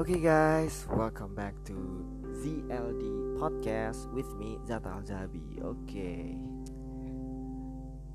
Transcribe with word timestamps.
Oke 0.00 0.16
okay 0.16 0.32
guys, 0.32 0.88
welcome 0.96 1.36
back 1.36 1.52
to 1.68 1.76
ZLD 2.40 3.36
Podcast 3.36 4.08
with 4.16 4.32
me 4.40 4.56
Zata 4.64 4.96
Alzabi. 4.96 5.60
Oke, 5.60 5.76
okay. 5.84 6.24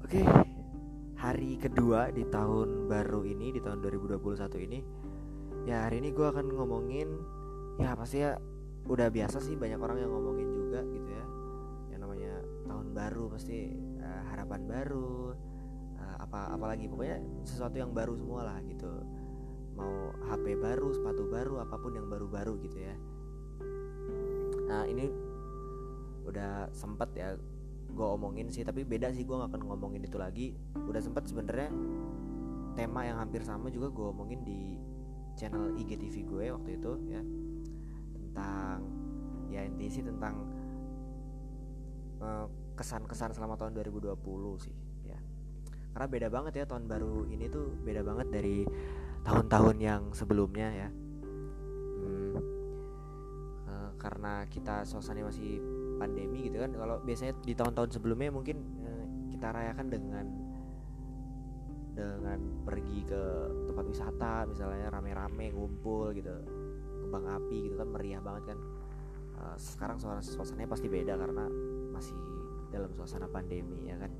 oke, 0.01 0.09
okay. 0.09 0.25
hari 1.13 1.61
kedua 1.61 2.09
di 2.09 2.25
tahun 2.25 2.89
baru 2.89 3.21
ini 3.29 3.53
di 3.53 3.61
tahun 3.61 3.85
2021 3.85 4.17
ini, 4.65 4.81
ya 5.69 5.85
hari 5.85 6.01
ini 6.01 6.09
gue 6.09 6.25
akan 6.25 6.57
ngomongin, 6.57 7.21
ya 7.77 7.93
pasti 7.93 8.25
ya 8.25 8.33
udah 8.89 9.05
biasa 9.13 9.37
sih 9.37 9.53
banyak 9.53 9.77
orang 9.77 10.01
yang 10.01 10.09
ngomongin 10.09 10.49
juga 10.57 10.81
gitu 10.89 11.09
ya, 11.13 11.25
yang 11.93 12.01
namanya 12.01 12.41
tahun 12.65 12.97
baru 12.97 13.29
pasti 13.29 13.77
uh, 14.01 14.33
harapan 14.33 14.65
baru, 14.65 15.37
uh, 16.01 16.17
apa 16.17 16.49
apalagi 16.49 16.89
pokoknya 16.89 17.21
sesuatu 17.45 17.77
yang 17.77 17.93
baru 17.93 18.17
semua 18.17 18.41
lah 18.41 18.57
gitu 18.65 18.89
mau 19.75 20.15
HP 20.31 20.55
baru, 20.57 20.89
sepatu 20.95 21.27
baru, 21.27 21.61
apa 21.61 21.75
pun 21.77 21.93
yang 21.95 22.07
baru-baru 22.07 22.57
gitu 22.63 22.79
ya. 22.79 22.95
Nah 24.71 24.83
ini 24.87 25.11
udah 26.25 26.73
sempet 26.73 27.09
ya 27.13 27.37
gue 27.85 28.07
omongin 28.07 28.49
sih, 28.49 28.65
tapi 28.65 28.83
beda 28.83 29.13
sih 29.13 29.23
gue 29.23 29.35
gak 29.35 29.51
akan 29.51 29.61
ngomongin 29.67 30.03
itu 30.03 30.17
lagi. 30.17 30.55
Udah 30.75 30.99
sempet 31.03 31.27
sebenarnya 31.27 31.69
tema 32.75 33.07
yang 33.07 33.17
hampir 33.19 33.39
sama 33.43 33.71
juga 33.71 33.87
gue 33.87 34.05
omongin 34.11 34.43
di 34.43 34.75
channel 35.35 35.75
IGTV 35.79 36.15
gue 36.27 36.45
waktu 36.51 36.69
itu 36.79 36.91
ya 37.11 37.21
tentang 38.15 38.79
ya 39.51 39.61
intinya 39.63 39.91
sih 39.91 40.03
tentang 40.03 40.35
kesan 42.75 43.03
kesan-kesan 43.07 43.31
selama 43.35 43.55
tahun 43.59 43.75
2020 43.79 44.15
sih 44.63 44.75
ya 45.07 45.19
karena 45.95 46.07
beda 46.11 46.27
banget 46.27 46.53
ya 46.63 46.65
tahun 46.67 46.87
baru 46.87 47.27
ini 47.31 47.47
tuh 47.47 47.71
beda 47.83 48.01
banget 48.03 48.27
dari 48.31 48.67
tahun-tahun 49.25 49.75
yang 49.81 50.01
sebelumnya 50.13 50.69
ya. 50.69 50.89
Hmm, 51.99 52.37
uh, 53.65 53.91
karena 53.97 54.45
kita 54.45 54.85
suasana 54.85 55.25
masih 55.25 55.57
pandemi 55.97 56.45
gitu 56.45 56.61
kan. 56.61 56.71
Kalau 56.77 57.01
biasanya 57.01 57.33
di 57.41 57.57
tahun-tahun 57.57 57.97
sebelumnya 57.97 58.29
mungkin 58.29 58.61
uh, 58.85 59.05
kita 59.33 59.49
rayakan 59.49 59.87
dengan 59.89 60.25
dengan 61.95 62.39
pergi 62.67 63.07
ke 63.07 63.23
tempat 63.71 63.85
wisata 63.87 64.43
misalnya 64.51 64.91
rame-rame 64.91 65.55
ngumpul 65.55 66.11
gitu 66.11 66.35
kembang 67.07 67.23
api 67.39 67.71
gitu 67.71 67.75
kan 67.81 67.89
meriah 67.89 68.21
banget 68.21 68.53
kan. 68.53 68.59
Uh, 69.35 69.57
sekarang 69.57 69.97
suasana 69.97 70.21
suasananya 70.21 70.69
pasti 70.69 70.87
beda 70.87 71.17
karena 71.17 71.49
masih 71.91 72.15
dalam 72.69 72.93
suasana 72.93 73.25
pandemi 73.25 73.89
ya 73.89 73.97
kan. 73.97 74.13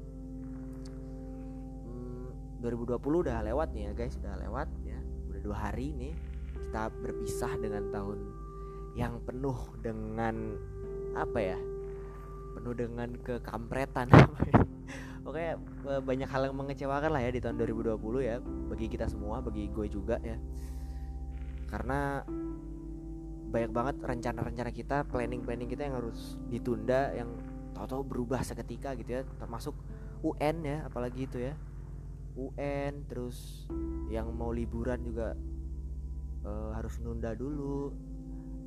2020 2.64 2.98
hmm, 2.98 3.22
udah 3.22 3.38
lewat 3.46 3.70
nih 3.78 3.84
ya 3.86 3.94
guys 3.94 4.18
udah 4.18 4.34
lewat 4.42 4.68
dua 5.46 5.70
hari 5.70 5.94
ini 5.94 6.10
kita 6.58 6.90
berpisah 6.90 7.54
dengan 7.62 7.94
tahun 7.94 8.18
yang 8.98 9.22
penuh 9.22 9.78
dengan 9.86 10.58
apa 11.14 11.38
ya 11.38 11.60
penuh 12.58 12.74
dengan 12.74 13.14
kekampretan. 13.22 14.10
Oke 15.30 15.58
e, 15.58 15.94
banyak 16.02 16.30
hal 16.30 16.50
yang 16.50 16.58
mengecewakan 16.58 17.12
lah 17.14 17.22
ya 17.22 17.30
di 17.30 17.42
tahun 17.44 17.62
2020 17.62 17.98
ya 18.26 18.42
bagi 18.42 18.88
kita 18.90 19.06
semua 19.06 19.44
bagi 19.46 19.70
gue 19.70 19.86
juga 19.86 20.18
ya. 20.26 20.40
Karena 21.70 22.26
banyak 23.54 23.72
banget 23.72 23.96
rencana-rencana 24.02 24.72
kita 24.74 25.06
planning-planning 25.08 25.70
kita 25.70 25.88
yang 25.88 25.96
harus 26.02 26.36
ditunda 26.50 27.14
yang 27.14 27.30
tahu-tahu 27.76 28.04
berubah 28.04 28.42
seketika 28.42 28.96
gitu 28.96 29.20
ya 29.20 29.22
termasuk 29.40 29.76
UN 30.24 30.64
ya 30.64 30.78
apalagi 30.88 31.28
itu 31.28 31.40
ya 31.40 31.54
UN 32.36 33.08
terus 33.08 33.68
yang 34.12 34.32
mau 34.36 34.52
liburan 34.52 35.00
juga 35.02 35.34
uh, 36.44 36.72
harus 36.76 37.00
nunda 37.00 37.32
dulu. 37.34 37.96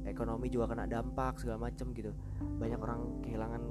Ekonomi 0.08 0.48
juga 0.48 0.72
kena 0.72 0.88
dampak 0.88 1.36
segala 1.36 1.68
macem 1.68 1.92
gitu. 1.92 2.16
Banyak 2.40 2.80
orang 2.80 3.00
kehilangan 3.20 3.62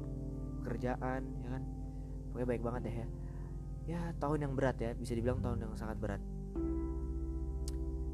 pekerjaan 0.61 1.21
ya 1.41 1.49
kan? 1.49 1.63
Pokoknya 2.29 2.47
baik 2.47 2.63
banget 2.63 2.81
deh 2.85 2.95
ya. 2.95 3.07
Ya 3.87 4.01
tahun 4.21 4.45
yang 4.45 4.53
berat 4.53 4.77
ya 4.77 4.91
bisa 4.93 5.17
dibilang 5.17 5.41
tahun 5.41 5.65
yang 5.65 5.73
sangat 5.73 5.97
berat. 5.97 6.21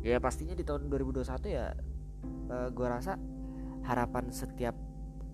Ya 0.04 0.20
pastinya 0.24 0.56
di 0.56 0.64
tahun 0.64 0.88
2021 0.88 1.24
ya 1.52 1.72
uh, 2.48 2.54
eh, 2.54 2.68
gue 2.72 2.88
rasa 2.88 3.20
harapan 3.84 4.32
setiap 4.32 4.76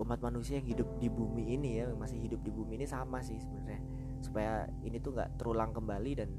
umat 0.00 0.18
manusia 0.24 0.58
yang 0.58 0.66
hidup 0.66 0.88
di 0.96 1.12
bumi 1.12 1.54
ini 1.60 1.84
ya 1.84 1.92
masih 1.92 2.18
hidup 2.18 2.40
di 2.40 2.50
bumi 2.50 2.80
ini 2.80 2.86
sama 2.88 3.20
sih 3.20 3.36
sebenarnya 3.36 3.80
supaya 4.20 4.68
ini 4.84 5.00
tuh 5.00 5.16
nggak 5.16 5.40
terulang 5.40 5.72
kembali 5.72 6.12
dan 6.12 6.30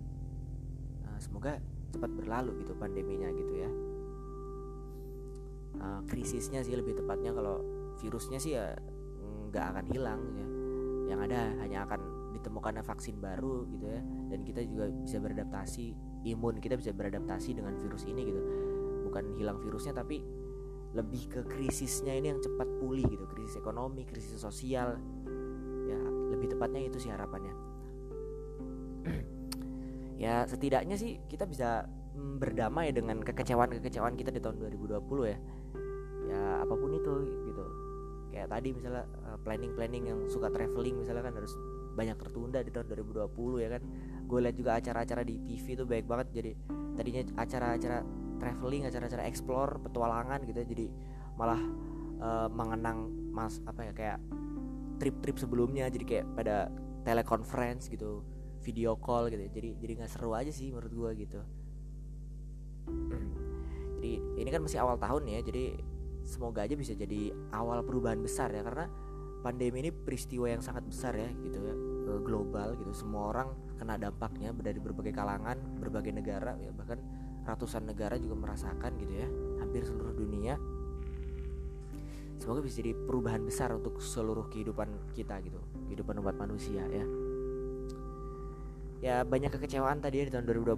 uh, 1.09 1.19
semoga 1.19 1.57
cepat 1.91 2.11
berlalu 2.13 2.63
gitu 2.63 2.73
pandeminya 2.77 3.29
gitu 3.33 3.53
ya. 3.57 3.71
Uh, 5.81 6.01
krisisnya 6.05 6.61
sih 6.61 6.77
lebih 6.77 6.93
tepatnya 6.93 7.33
kalau 7.33 7.63
virusnya 7.99 8.37
sih 8.37 8.55
ya 8.55 8.77
nggak 9.51 9.65
akan 9.75 9.85
hilang 9.91 10.21
ya. 10.37 10.47
Yang 11.11 11.19
ada 11.27 11.39
hanya 11.59 11.79
akan 11.89 12.01
ditemukan 12.37 12.79
vaksin 12.85 13.19
baru 13.19 13.67
gitu 13.67 13.85
ya. 13.91 14.01
Dan 14.31 14.39
kita 14.47 14.63
juga 14.63 14.87
bisa 14.93 15.17
beradaptasi 15.19 15.85
imun 16.31 16.61
kita 16.61 16.77
bisa 16.77 16.95
beradaptasi 16.95 17.57
dengan 17.57 17.75
virus 17.81 18.07
ini 18.07 18.21
gitu. 18.23 18.41
Bukan 19.09 19.35
hilang 19.35 19.59
virusnya 19.59 19.91
tapi 19.91 20.23
lebih 20.91 21.31
ke 21.31 21.41
krisisnya 21.47 22.15
ini 22.15 22.31
yang 22.31 22.39
cepat 22.39 22.67
pulih 22.79 23.03
gitu. 23.09 23.27
Krisis 23.27 23.59
ekonomi 23.59 24.07
krisis 24.07 24.39
sosial. 24.39 24.95
Ya 25.89 25.99
lebih 26.31 26.55
tepatnya 26.55 26.87
itu 26.87 26.95
sih 27.01 27.11
harapannya 27.11 27.70
ya 30.23 30.45
setidaknya 30.45 30.95
sih 30.97 31.17
kita 31.25 31.49
bisa 31.49 31.89
mm, 32.13 32.37
berdamai 32.37 32.93
dengan 32.93 33.25
kekecewaan-kekecewaan 33.25 34.13
kita 34.13 34.29
di 34.29 34.37
tahun 34.37 34.61
2020 34.61 35.01
ya. 35.33 35.37
Ya 36.29 36.43
apa 36.61 36.73
pun 36.77 36.91
itu 36.93 37.13
gitu. 37.49 37.65
Kayak 38.31 38.47
tadi 38.53 38.69
misalnya 38.71 39.03
uh, 39.27 39.37
planning-planning 39.43 40.03
yang 40.07 40.19
suka 40.31 40.47
traveling 40.53 41.01
misalnya 41.01 41.25
kan 41.25 41.35
harus 41.35 41.51
banyak 41.91 42.15
tertunda 42.15 42.63
di 42.63 42.71
tahun 42.71 42.87
2020 42.87 43.65
ya 43.65 43.69
kan. 43.73 43.81
Gue 44.29 44.39
lihat 44.45 44.55
juga 44.55 44.71
acara-acara 44.79 45.21
di 45.25 45.35
TV 45.43 45.65
itu 45.75 45.83
baik 45.83 46.05
banget. 46.07 46.27
Jadi 46.31 46.51
tadinya 46.95 47.21
acara-acara 47.41 47.99
traveling 48.39 48.87
acara-acara 48.87 49.23
explore 49.27 49.81
petualangan 49.83 50.45
gitu 50.47 50.57
ya. 50.63 50.67
Jadi 50.69 50.85
malah 51.35 51.61
uh, 52.21 52.47
mengenang 52.53 53.09
mas 53.33 53.59
apa 53.65 53.89
ya 53.89 53.93
kayak 53.97 54.19
trip-trip 55.01 55.35
sebelumnya. 55.41 55.89
Jadi 55.91 56.05
kayak 56.07 56.25
pada 56.37 56.71
teleconference 57.03 57.89
gitu 57.89 58.21
video 58.61 58.93
call 58.97 59.27
gitu 59.33 59.41
jadi 59.49 59.69
jadi 59.81 59.91
nggak 60.01 60.11
seru 60.11 60.37
aja 60.37 60.53
sih 60.53 60.69
menurut 60.69 60.93
gue 60.93 61.11
gitu. 61.25 61.41
Jadi 64.01 64.13
ini 64.41 64.49
kan 64.49 64.61
masih 64.65 64.81
awal 64.81 64.97
tahun 64.97 65.29
ya 65.29 65.39
jadi 65.45 65.77
semoga 66.25 66.65
aja 66.65 66.73
bisa 66.73 66.93
jadi 66.97 67.33
awal 67.53 67.85
perubahan 67.85 68.21
besar 68.21 68.49
ya 68.53 68.65
karena 68.65 68.89
pandemi 69.41 69.81
ini 69.85 69.89
peristiwa 69.93 70.49
yang 70.49 70.61
sangat 70.61 70.85
besar 70.85 71.13
ya 71.17 71.29
gitu 71.45 71.57
ya 71.61 71.75
global 72.21 72.77
gitu. 72.77 72.93
Semua 72.93 73.33
orang 73.33 73.53
kena 73.77 73.97
dampaknya 73.97 74.53
dari 74.57 74.77
berbagai 74.77 75.13
kalangan 75.13 75.57
berbagai 75.81 76.13
negara 76.13 76.57
ya 76.61 76.73
bahkan 76.73 77.01
ratusan 77.41 77.89
negara 77.89 78.17
juga 78.21 78.37
merasakan 78.37 78.97
gitu 79.01 79.13
ya 79.17 79.29
hampir 79.61 79.85
seluruh 79.85 80.13
dunia. 80.13 80.57
Semoga 82.41 82.65
bisa 82.65 82.81
jadi 82.81 82.97
perubahan 82.97 83.45
besar 83.45 83.69
untuk 83.77 84.01
seluruh 84.01 84.49
kehidupan 84.49 85.13
kita 85.13 85.37
gitu 85.45 85.61
kehidupan 85.85 86.17
umat 86.25 86.33
manusia 86.41 86.81
ya 86.89 87.05
ya 89.01 89.25
banyak 89.25 89.49
kekecewaan 89.49 89.97
tadi 89.97 90.21
ya 90.21 90.23
di 90.29 90.31
tahun 90.31 90.45
2020 90.45 90.77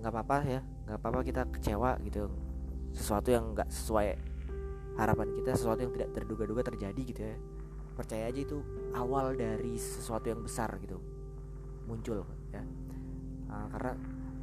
nggak 0.00 0.10
uh, 0.10 0.14
apa-apa 0.16 0.36
ya 0.48 0.60
nggak 0.88 0.96
apa-apa 0.96 1.20
kita 1.22 1.42
kecewa 1.52 2.00
gitu. 2.02 2.32
Sesuatu 2.96 3.28
yang 3.30 3.52
nggak 3.52 3.68
sesuai 3.68 4.08
harapan 4.98 5.28
kita 5.38 5.54
sesuatu 5.54 5.80
yang 5.86 5.92
tidak 5.94 6.10
terduga-duga 6.16 6.62
terjadi 6.72 7.02
gitu 7.04 7.20
ya. 7.20 7.36
Percaya 7.94 8.32
aja 8.32 8.40
itu 8.40 8.64
awal 8.96 9.36
dari 9.36 9.76
sesuatu 9.76 10.32
yang 10.32 10.40
besar 10.40 10.72
gitu 10.80 10.98
muncul 11.84 12.24
ya. 12.50 12.64
Uh, 13.52 13.66
karena 13.76 13.92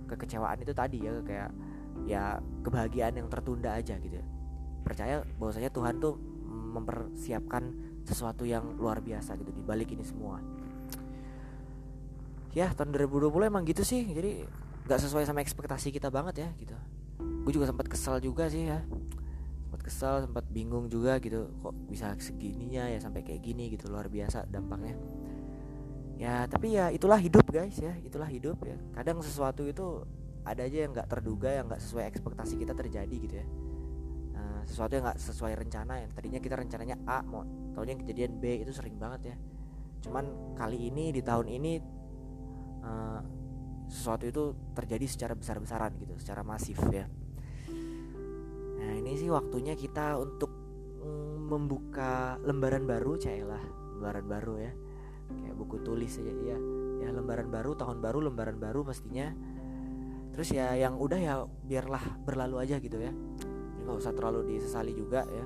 kekecewaan 0.08 0.62
itu 0.62 0.72
tadi 0.78 0.98
ya 1.04 1.12
kayak 1.26 1.52
ya 2.06 2.24
kebahagiaan 2.62 3.18
yang 3.18 3.28
tertunda 3.28 3.74
aja 3.74 3.98
gitu 3.98 4.22
ya. 4.22 4.26
Percaya 4.86 5.26
bahwasanya 5.42 5.74
Tuhan 5.74 5.98
tuh 5.98 6.16
mempersiapkan 6.48 7.74
sesuatu 8.06 8.46
yang 8.48 8.78
luar 8.78 9.04
biasa 9.04 9.36
gitu 9.36 9.52
di 9.52 9.60
balik 9.66 9.92
ini 9.92 10.06
semua 10.06 10.40
ya 12.58 12.74
tahun 12.74 12.90
2020 12.90 13.30
emang 13.54 13.62
gitu 13.70 13.86
sih. 13.86 14.02
Jadi 14.10 14.42
nggak 14.90 15.00
sesuai 15.06 15.30
sama 15.30 15.46
ekspektasi 15.46 15.94
kita 15.94 16.10
banget 16.10 16.42
ya 16.42 16.50
gitu. 16.58 16.74
Gue 17.46 17.54
juga 17.54 17.70
sempat 17.70 17.86
kesal 17.86 18.18
juga 18.18 18.50
sih 18.50 18.66
ya. 18.66 18.82
Sempat 19.62 19.82
kesal 19.86 20.26
sempat 20.26 20.50
bingung 20.50 20.90
juga 20.90 21.22
gitu. 21.22 21.54
Kok 21.62 21.94
bisa 21.94 22.18
segininya 22.18 22.90
ya 22.90 22.98
sampai 22.98 23.22
kayak 23.22 23.46
gini 23.46 23.70
gitu. 23.70 23.94
Luar 23.94 24.10
biasa 24.10 24.50
dampaknya. 24.50 24.98
Ya 26.18 26.50
tapi 26.50 26.74
ya 26.74 26.90
itulah 26.90 27.22
hidup 27.22 27.46
guys 27.54 27.78
ya. 27.78 27.94
Itulah 28.02 28.26
hidup 28.26 28.58
ya. 28.66 28.74
Kadang 28.98 29.22
sesuatu 29.22 29.62
itu 29.70 30.02
ada 30.42 30.66
aja 30.66 30.88
yang 30.88 30.98
nggak 30.98 31.12
terduga 31.12 31.54
yang 31.54 31.70
nggak 31.70 31.84
sesuai 31.84 32.10
ekspektasi 32.10 32.58
kita 32.58 32.74
terjadi 32.74 33.16
gitu 33.22 33.36
ya. 33.38 33.48
Nah, 34.34 34.64
sesuatu 34.64 34.96
yang 34.96 35.06
nggak 35.06 35.20
sesuai 35.20 35.54
rencana 35.60 35.94
yang 36.02 36.10
tadinya 36.16 36.40
kita 36.40 36.56
rencananya 36.56 36.98
A 37.06 37.20
mau 37.22 37.44
tahunya 37.76 38.00
kejadian 38.00 38.40
B 38.40 38.64
itu 38.64 38.72
sering 38.72 38.96
banget 38.96 39.36
ya. 39.36 39.38
Cuman 40.08 40.56
kali 40.56 40.88
ini 40.88 41.12
di 41.12 41.20
tahun 41.20 41.52
ini 41.52 41.97
uh, 42.88 43.20
sesuatu 43.88 44.24
itu 44.28 44.44
terjadi 44.76 45.06
secara 45.08 45.34
besar-besaran 45.36 45.96
gitu 46.00 46.16
secara 46.20 46.44
masif 46.44 46.80
ya. 46.92 47.08
Nah 48.78 48.92
ini 48.96 49.16
sih 49.20 49.28
waktunya 49.28 49.76
kita 49.76 50.16
untuk 50.20 50.52
mm, 51.04 51.52
membuka 51.52 52.40
lembaran 52.44 52.88
baru 52.88 53.20
cailah 53.20 53.64
lembaran 54.00 54.26
baru 54.28 54.56
ya. 54.60 54.74
Kayak 55.28 55.56
buku 55.60 55.84
tulis 55.84 56.16
aja 56.20 56.32
ya 56.32 56.60
ya 57.04 57.10
lembaran 57.12 57.52
baru 57.52 57.76
tahun 57.76 58.00
baru 58.00 58.32
lembaran 58.32 58.58
baru 58.58 58.82
pastinya 58.82 59.30
terus 60.32 60.50
ya 60.56 60.72
yang 60.74 60.96
udah 60.98 61.20
ya 61.20 61.36
biarlah 61.44 62.04
berlalu 62.24 62.64
aja 62.64 62.80
gitu 62.80 63.00
ya. 63.00 63.12
Nggak 63.84 63.96
usah 64.04 64.14
terlalu 64.14 64.56
disesali 64.56 64.92
juga 64.94 65.24
ya. 65.28 65.46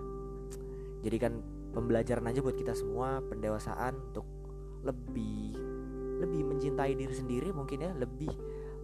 Jadikan 1.02 1.42
pembelajaran 1.72 2.28
aja 2.28 2.44
buat 2.44 2.58
kita 2.58 2.76
semua 2.76 3.24
pendewasaan 3.26 4.12
untuk 4.12 4.28
lebih 4.84 5.51
lebih 6.22 6.46
mencintai 6.46 6.94
diri 6.94 7.12
sendiri 7.12 7.50
mungkin 7.50 7.82
ya 7.82 7.92
lebih 7.98 8.30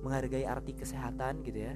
menghargai 0.02 0.46
arti 0.46 0.74
kesehatan 0.74 1.46
gitu 1.46 1.70
ya. 1.70 1.74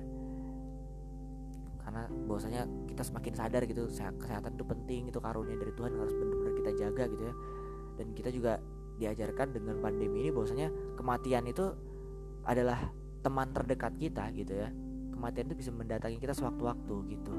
Karena 1.82 2.08
bahwasanya 2.30 2.66
kita 2.90 3.04
semakin 3.06 3.34
sadar 3.38 3.62
gitu 3.66 3.90
kesehatan 3.90 4.58
itu 4.58 4.66
penting 4.66 5.02
itu 5.10 5.20
karunia 5.22 5.58
dari 5.58 5.74
Tuhan 5.74 5.92
harus 5.98 6.14
benar-benar 6.14 6.54
kita 6.58 6.72
jaga 6.78 7.04
gitu 7.10 7.24
ya. 7.26 7.36
Dan 8.02 8.08
kita 8.18 8.30
juga 8.34 8.58
diajarkan 9.02 9.48
dengan 9.58 9.82
pandemi 9.82 10.26
ini 10.26 10.30
bahwasanya 10.30 10.70
kematian 10.98 11.46
itu 11.50 11.74
adalah 12.46 12.78
teman 13.22 13.50
terdekat 13.54 13.94
kita 13.98 14.30
gitu 14.34 14.54
ya. 14.66 14.70
Kematian 15.14 15.46
itu 15.50 15.56
bisa 15.58 15.72
mendatangi 15.74 16.18
kita 16.18 16.34
sewaktu-waktu 16.34 16.96
gitu. 17.14 17.34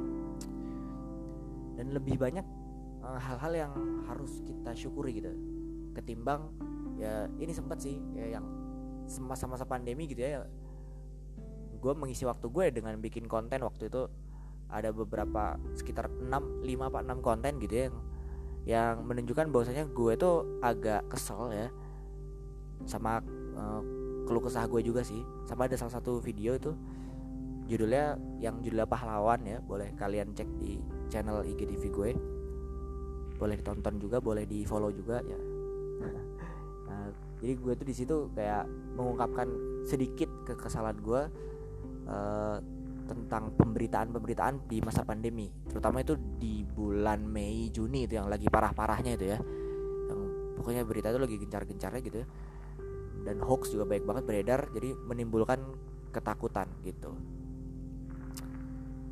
Dan 1.78 1.94
lebih 1.94 2.18
banyak 2.18 2.46
eh, 3.02 3.20
hal-hal 3.22 3.52
yang 3.54 3.72
harus 4.06 4.42
kita 4.46 4.74
syukuri 4.74 5.22
gitu. 5.22 5.32
Ketimbang 5.94 6.50
ya 7.02 7.26
ini 7.42 7.50
sempat 7.50 7.82
sih 7.82 7.98
ya 8.14 8.38
yang 8.38 8.46
masa-masa 9.26 9.66
pandemi 9.66 10.06
gitu 10.06 10.22
ya 10.22 10.46
gue 11.82 11.92
mengisi 11.98 12.22
waktu 12.22 12.46
gue 12.46 12.66
dengan 12.70 12.94
bikin 13.02 13.26
konten. 13.26 13.66
Waktu 13.66 13.90
itu 13.90 14.06
ada 14.70 14.94
beberapa 14.94 15.58
sekitar 15.74 16.08
6 16.08 16.62
5 16.62 16.88
apa 16.88 16.98
6 17.02 17.18
konten 17.18 17.58
gitu 17.58 17.74
ya 17.74 17.84
yang 17.90 17.98
yang 18.62 18.94
menunjukkan 19.02 19.50
bahwasanya 19.50 19.90
gue 19.90 20.12
tuh 20.14 20.62
agak 20.62 21.02
kesel 21.10 21.50
ya. 21.50 21.68
Sama 22.86 23.18
uh, 23.58 23.82
keluh 24.30 24.46
kesah 24.46 24.70
gue 24.70 24.80
juga 24.86 25.02
sih. 25.02 25.20
Sama 25.42 25.66
ada 25.66 25.74
salah 25.74 25.98
satu 25.98 26.22
video 26.22 26.54
itu 26.54 26.70
judulnya 27.66 28.14
yang 28.38 28.62
judulnya 28.62 28.86
pahlawan 28.86 29.42
ya. 29.42 29.58
Boleh 29.58 29.90
kalian 29.98 30.30
cek 30.38 30.46
di 30.62 30.78
channel 31.10 31.42
IGTV 31.42 31.82
gue. 31.90 32.10
Boleh 33.42 33.58
ditonton 33.58 33.98
juga 33.98 34.22
boleh 34.22 34.46
di 34.46 34.62
follow 34.62 34.94
juga 34.94 35.18
ya 35.26 35.34
nah, 36.92 37.08
jadi 37.40 37.52
gue 37.56 37.72
tuh 37.74 37.86
di 37.88 37.94
situ 37.96 38.16
kayak 38.36 38.68
mengungkapkan 38.94 39.48
sedikit 39.88 40.28
kekesalan 40.44 41.00
gue 41.00 41.22
uh, 42.06 42.56
tentang 43.02 43.50
pemberitaan-pemberitaan 43.58 44.70
di 44.70 44.78
masa 44.78 45.02
pandemi. 45.02 45.50
Terutama 45.66 46.00
itu 46.00 46.14
di 46.38 46.62
bulan 46.62 47.26
Mei 47.26 47.68
Juni 47.74 48.06
itu 48.06 48.16
yang 48.16 48.30
lagi 48.30 48.46
parah-parahnya 48.46 49.18
itu 49.18 49.26
ya. 49.34 49.38
Yang 50.08 50.20
pokoknya 50.60 50.82
berita 50.86 51.10
itu 51.10 51.20
lagi 51.20 51.36
gencar-gencarnya 51.42 52.00
gitu 52.04 52.16
ya. 52.22 52.26
Dan 53.22 53.36
hoax 53.42 53.74
juga 53.74 53.86
baik 53.86 54.06
banget 54.06 54.24
beredar 54.26 54.60
jadi 54.70 54.94
menimbulkan 54.94 55.60
ketakutan 56.14 56.70
gitu. 56.86 57.10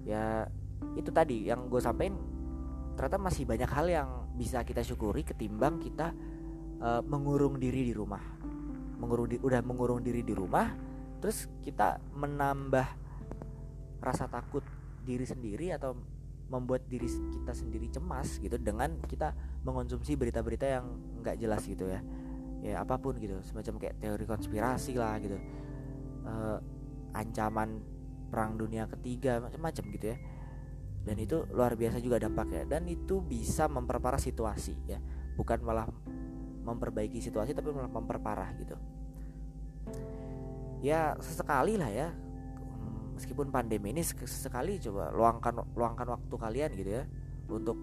Ya 0.06 0.46
itu 0.94 1.10
tadi 1.10 1.50
yang 1.50 1.66
gue 1.66 1.82
sampaikan. 1.82 2.16
Ternyata 2.94 3.18
masih 3.18 3.48
banyak 3.48 3.70
hal 3.70 3.86
yang 3.88 4.08
bisa 4.36 4.62
kita 4.62 4.84
syukuri 4.84 5.24
ketimbang 5.24 5.80
kita 5.80 6.12
uh, 6.80 7.02
mengurung 7.04 7.60
diri 7.60 7.88
di 7.88 7.94
rumah. 7.94 8.22
Mengurung 9.00 9.28
di, 9.28 9.36
udah 9.40 9.60
mengurung 9.64 10.00
diri 10.04 10.20
di 10.20 10.36
rumah 10.36 10.68
terus 11.20 11.48
kita 11.60 12.00
menambah 12.16 12.88
rasa 14.00 14.24
takut 14.24 14.64
diri 15.04 15.28
sendiri 15.28 15.76
atau 15.76 15.92
membuat 16.50 16.88
diri 16.90 17.06
kita 17.06 17.54
sendiri 17.54 17.86
cemas 17.92 18.42
gitu 18.42 18.58
dengan 18.58 18.98
kita 19.06 19.36
mengonsumsi 19.62 20.18
berita-berita 20.18 20.66
yang 20.66 20.84
nggak 21.22 21.36
jelas 21.38 21.62
gitu 21.62 21.86
ya. 21.86 22.02
Ya 22.60 22.82
apa 22.82 23.00
pun 23.00 23.16
gitu 23.16 23.40
semacam 23.46 23.78
kayak 23.80 23.96
teori 24.02 24.24
konspirasi 24.26 24.98
lah 24.98 25.16
gitu. 25.22 25.38
Uh, 26.26 26.58
ancaman 27.14 27.80
perang 28.28 28.58
dunia 28.58 28.90
ketiga 28.90 29.38
macam-macam 29.38 29.84
gitu 29.94 30.06
ya. 30.10 30.18
Dan 31.00 31.16
itu 31.16 31.48
luar 31.54 31.78
biasa 31.78 32.02
juga 32.02 32.20
dampaknya. 32.20 32.66
Dan 32.66 32.90
itu 32.90 33.22
bisa 33.22 33.70
memperparah 33.70 34.20
situasi 34.20 34.74
ya. 34.90 34.98
Bukan 35.38 35.64
malah 35.64 35.88
memperbaiki 36.64 37.18
situasi 37.18 37.56
tapi 37.56 37.72
malah 37.72 37.90
memperparah 37.90 38.50
gitu. 38.60 38.76
Ya 40.80 41.16
sesekali 41.20 41.76
lah 41.76 41.90
ya. 41.90 42.08
Meskipun 43.16 43.52
pandemi 43.52 43.92
ini 43.92 44.00
sekali 44.04 44.80
coba 44.80 45.12
luangkan 45.12 45.60
luangkan 45.76 46.08
waktu 46.08 46.34
kalian 46.40 46.70
gitu 46.72 46.90
ya 47.00 47.04
untuk 47.52 47.76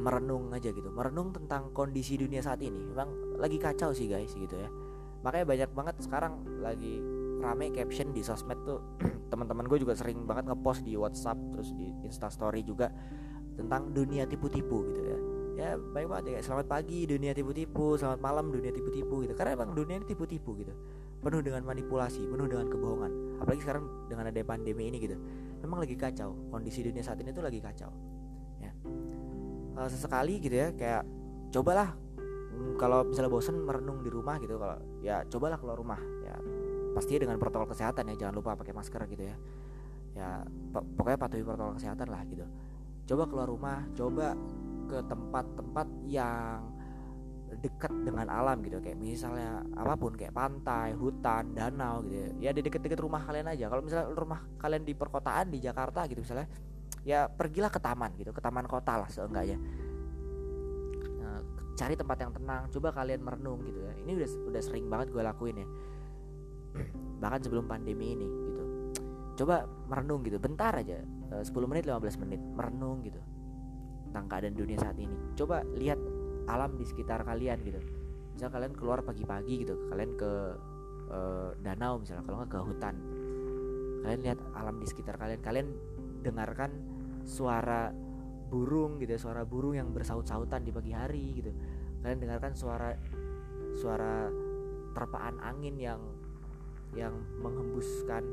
merenung 0.00 0.48
aja 0.52 0.72
gitu. 0.72 0.88
Merenung 0.88 1.32
tentang 1.36 1.72
kondisi 1.76 2.16
dunia 2.16 2.40
saat 2.40 2.64
ini. 2.64 2.88
Memang 2.88 3.36
lagi 3.36 3.60
kacau 3.60 3.92
sih 3.92 4.08
guys 4.08 4.32
gitu 4.32 4.56
ya. 4.56 4.68
Makanya 5.20 5.44
banyak 5.44 5.70
banget 5.76 5.96
sekarang 6.00 6.40
lagi 6.64 7.00
rame 7.44 7.68
caption 7.74 8.16
di 8.16 8.24
sosmed 8.24 8.56
tuh. 8.64 8.80
Teman-teman 9.32 9.68
gue 9.68 9.84
juga 9.84 9.92
sering 9.92 10.24
banget 10.24 10.48
ngepost 10.48 10.88
di 10.88 10.96
WhatsApp 10.96 11.36
terus 11.52 11.76
di 11.76 11.92
Instastory 12.08 12.64
juga 12.64 12.88
tentang 13.58 13.92
dunia 13.92 14.24
tipu-tipu 14.24 14.86
gitu 14.88 15.02
ya 15.02 15.37
ya 15.58 15.74
baik 15.74 16.06
banget 16.06 16.38
ya 16.38 16.40
selamat 16.46 16.70
pagi 16.70 17.02
dunia 17.02 17.34
tipu-tipu 17.34 17.98
selamat 17.98 18.22
malam 18.22 18.54
dunia 18.54 18.70
tipu-tipu 18.70 19.26
gitu. 19.26 19.34
Karena 19.34 19.58
emang 19.58 19.74
dunia 19.74 19.98
ini 19.98 20.06
tipu-tipu 20.06 20.54
gitu. 20.54 20.70
Penuh 21.18 21.42
dengan 21.42 21.66
manipulasi 21.66 22.30
penuh 22.30 22.46
dengan 22.46 22.70
kebohongan. 22.70 23.42
Apalagi 23.42 23.66
sekarang 23.66 24.06
dengan 24.06 24.30
ada 24.30 24.38
pandemi 24.46 24.86
ini 24.86 25.02
gitu. 25.02 25.18
Memang 25.66 25.82
lagi 25.82 25.98
kacau. 25.98 26.30
Kondisi 26.54 26.86
dunia 26.86 27.02
saat 27.02 27.18
ini 27.18 27.34
tuh 27.34 27.42
lagi 27.42 27.58
kacau. 27.58 27.90
Ya. 28.62 28.70
Uh, 29.74 29.90
sesekali 29.90 30.38
gitu 30.38 30.54
ya 30.54 30.70
kayak 30.78 31.02
cobalah 31.50 31.90
mm, 32.54 32.78
kalau 32.78 33.02
misalnya 33.02 33.30
bosen 33.30 33.58
merenung 33.58 34.06
di 34.06 34.14
rumah 34.14 34.38
gitu. 34.38 34.62
Kalau 34.62 34.78
ya 35.02 35.26
cobalah 35.26 35.58
keluar 35.58 35.74
rumah. 35.74 35.98
Ya 36.22 36.38
pastinya 36.94 37.26
dengan 37.26 37.42
protokol 37.42 37.66
kesehatan 37.74 38.14
ya. 38.14 38.26
Jangan 38.26 38.34
lupa 38.38 38.54
pakai 38.54 38.78
masker 38.78 39.02
gitu 39.10 39.26
ya. 39.26 39.34
Ya 40.14 40.28
pokoknya 40.70 41.18
patuhi 41.18 41.42
protokol 41.42 41.74
kesehatan 41.82 42.06
lah 42.14 42.22
gitu. 42.30 42.46
Coba 43.10 43.26
keluar 43.26 43.50
rumah 43.50 43.82
coba 43.98 44.38
ke 44.88 44.98
tempat-tempat 45.04 45.88
yang 46.08 46.78
dekat 47.48 47.90
dengan 48.04 48.28
alam 48.28 48.60
gitu 48.60 48.76
kayak 48.78 49.00
misalnya 49.00 49.64
apa 49.72 49.96
pun 49.96 50.12
kayak 50.12 50.36
pantai, 50.36 50.92
hutan, 50.92 51.56
danau 51.56 52.04
gitu 52.04 52.16
ya. 52.16 52.28
Ya 52.48 52.50
di 52.52 52.60
deket-deket 52.60 53.00
rumah 53.00 53.24
kalian 53.24 53.48
aja. 53.48 53.72
Kalau 53.72 53.82
misalnya 53.82 54.12
rumah 54.12 54.40
kalian 54.60 54.84
di 54.84 54.92
perkotaan 54.92 55.48
di 55.48 55.58
Jakarta 55.58 56.04
gitu 56.06 56.20
misalnya, 56.20 56.46
ya 57.02 57.26
pergilah 57.26 57.72
ke 57.72 57.80
taman 57.80 58.12
gitu, 58.20 58.30
ke 58.36 58.40
taman 58.44 58.68
kota 58.68 59.00
lah 59.00 59.08
seenggaknya. 59.08 59.56
Nah, 61.18 61.40
cari 61.72 61.94
tempat 61.96 62.16
yang 62.20 62.32
tenang, 62.36 62.62
coba 62.68 62.88
kalian 62.92 63.20
merenung 63.24 63.64
gitu 63.64 63.80
ya. 63.80 63.92
Ini 63.96 64.12
udah 64.12 64.28
udah 64.52 64.62
sering 64.62 64.86
banget 64.92 65.08
gue 65.10 65.22
lakuin 65.24 65.56
ya. 65.64 65.68
Bahkan 67.24 67.40
sebelum 67.48 67.64
pandemi 67.64 68.12
ini 68.12 68.28
gitu. 68.28 68.62
Coba 69.40 69.64
merenung 69.88 70.20
gitu, 70.20 70.36
bentar 70.36 70.76
aja. 70.76 71.00
10 71.28 71.48
eh, 71.48 71.68
menit 71.68 71.84
15 71.88 72.22
menit 72.24 72.40
merenung 72.40 73.04
gitu 73.04 73.20
tentang 74.10 74.24
keadaan 74.26 74.56
dunia 74.56 74.78
saat 74.80 74.96
ini. 74.96 75.14
Coba 75.36 75.62
lihat 75.76 76.00
alam 76.48 76.74
di 76.80 76.84
sekitar 76.88 77.22
kalian 77.22 77.60
gitu. 77.62 77.80
Misal 78.34 78.48
kalian 78.48 78.72
keluar 78.72 79.04
pagi-pagi 79.04 79.66
gitu 79.66 79.74
kalian 79.90 80.14
ke 80.16 80.32
uh, 81.12 81.50
danau 81.60 82.00
misalnya 82.00 82.24
kalau 82.24 82.36
nggak 82.42 82.50
ke 82.50 82.58
hutan. 82.64 82.94
Kalian 84.02 84.20
lihat 84.24 84.38
alam 84.56 84.74
di 84.80 84.86
sekitar 84.88 85.20
kalian 85.20 85.40
kalian 85.44 85.68
dengarkan 86.24 86.70
suara 87.28 87.92
burung 88.48 88.96
gitu 88.96 89.20
suara 89.20 89.44
burung 89.44 89.76
yang 89.76 89.92
bersaut-sautan 89.92 90.64
di 90.64 90.72
pagi 90.72 90.92
hari 90.96 91.36
gitu. 91.36 91.52
Kalian 92.00 92.18
dengarkan 92.24 92.56
suara 92.56 92.96
suara 93.76 94.32
terpaan 94.96 95.36
angin 95.44 95.76
yang 95.76 96.00
yang 96.96 97.12
menghembuskan 97.44 98.24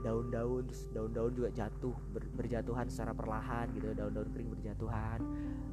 daun-daun 0.00 0.64
daun-daun 0.96 1.32
juga 1.36 1.52
jatuh 1.52 1.92
ber, 2.12 2.24
berjatuhan 2.32 2.88
secara 2.88 3.12
perlahan 3.12 3.68
gitu 3.76 3.92
daun-daun 3.92 4.28
kering 4.32 4.50
berjatuhan. 4.50 5.20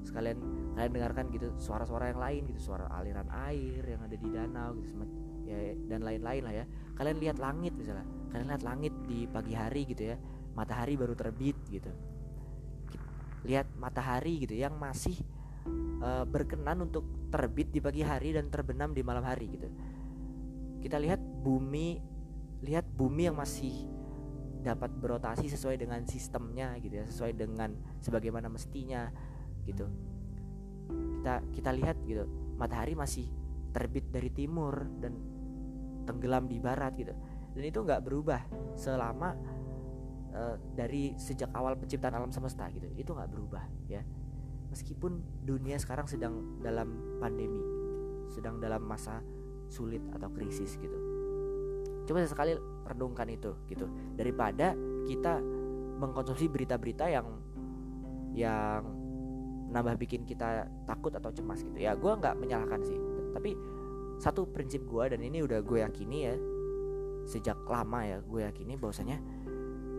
Sekalian 0.04 0.38
kalian 0.76 0.92
dengarkan 0.92 1.26
gitu 1.32 1.48
suara-suara 1.60 2.12
yang 2.12 2.20
lain 2.20 2.42
gitu 2.52 2.72
suara 2.72 2.92
aliran 2.92 3.28
air 3.48 3.84
yang 3.88 4.02
ada 4.04 4.16
di 4.16 4.28
danau 4.28 4.76
gitu 4.84 4.94
ya 5.48 5.76
dan 5.88 6.04
lain-lain 6.04 6.42
lah 6.44 6.54
ya. 6.64 6.66
Kalian 7.00 7.18
lihat 7.24 7.38
langit 7.40 7.74
misalnya 7.76 8.06
kalian 8.36 8.48
lihat 8.52 8.64
langit 8.68 8.94
di 9.08 9.20
pagi 9.32 9.54
hari 9.56 9.82
gitu 9.88 10.04
ya 10.12 10.16
matahari 10.54 11.00
baru 11.00 11.16
terbit 11.16 11.58
gitu. 11.72 11.92
Lihat 13.48 13.80
matahari 13.80 14.44
gitu 14.44 14.60
yang 14.60 14.76
masih 14.76 15.16
uh, 16.04 16.28
berkenan 16.28 16.84
untuk 16.84 17.08
terbit 17.32 17.72
di 17.72 17.80
pagi 17.80 18.04
hari 18.04 18.36
dan 18.36 18.52
terbenam 18.52 18.92
di 18.92 19.02
malam 19.08 19.24
hari 19.24 19.56
gitu. 19.56 19.72
Kita 20.84 21.00
lihat 21.00 21.20
bumi 21.20 22.18
lihat 22.66 22.90
bumi 22.90 23.30
yang 23.30 23.38
masih 23.38 23.97
dapat 24.68 24.92
berotasi 24.92 25.48
sesuai 25.48 25.80
dengan 25.80 26.04
sistemnya 26.04 26.76
gitu 26.84 27.00
ya 27.00 27.06
sesuai 27.08 27.32
dengan 27.40 27.72
sebagaimana 28.04 28.52
mestinya 28.52 29.08
gitu. 29.64 29.88
Kita 30.88 31.44
kita 31.56 31.72
lihat 31.72 32.04
gitu 32.04 32.28
matahari 32.60 32.96
masih 32.96 33.32
terbit 33.72 34.12
dari 34.12 34.28
timur 34.32 34.84
dan 35.00 35.16
tenggelam 36.04 36.52
di 36.52 36.60
barat 36.60 36.92
gitu. 37.00 37.16
Dan 37.56 37.64
itu 37.64 37.80
nggak 37.82 38.04
berubah 38.04 38.42
selama 38.76 39.34
uh, 40.36 40.56
dari 40.76 41.16
sejak 41.16 41.50
awal 41.56 41.80
penciptaan 41.80 42.20
alam 42.20 42.32
semesta 42.36 42.68
gitu. 42.76 42.92
Itu 43.00 43.16
nggak 43.16 43.32
berubah 43.32 43.64
ya. 43.88 44.04
Meskipun 44.68 45.24
dunia 45.48 45.80
sekarang 45.80 46.12
sedang 46.12 46.60
dalam 46.60 47.20
pandemi 47.24 47.64
sedang 48.28 48.60
dalam 48.60 48.84
masa 48.84 49.24
sulit 49.72 50.04
atau 50.12 50.28
krisis 50.36 50.76
gitu 50.76 51.17
coba 52.08 52.24
sekali 52.24 52.56
renungkan 52.88 53.28
itu 53.28 53.52
gitu. 53.68 53.86
Daripada 54.16 54.74
kita 55.06 55.44
mengkonsumsi 55.98 56.48
berita-berita 56.48 57.06
yang 57.12 57.28
yang 58.38 58.82
nambah 59.68 60.00
bikin 60.00 60.24
kita 60.24 60.66
takut 60.88 61.12
atau 61.12 61.30
cemas 61.36 61.62
gitu. 61.62 61.78
Ya 61.78 61.94
gue 61.94 62.12
nggak 62.12 62.40
menyalahkan 62.40 62.82
sih. 62.88 62.98
Tapi 63.36 63.52
satu 64.18 64.50
prinsip 64.50 64.88
gue 64.88 65.14
dan 65.14 65.22
ini 65.22 65.46
udah 65.46 65.62
gue 65.62 65.84
yakini 65.84 66.18
ya 66.26 66.36
sejak 67.28 67.60
lama 67.68 68.08
ya 68.08 68.18
gue 68.24 68.42
yakini 68.42 68.80
bahwasanya 68.80 69.20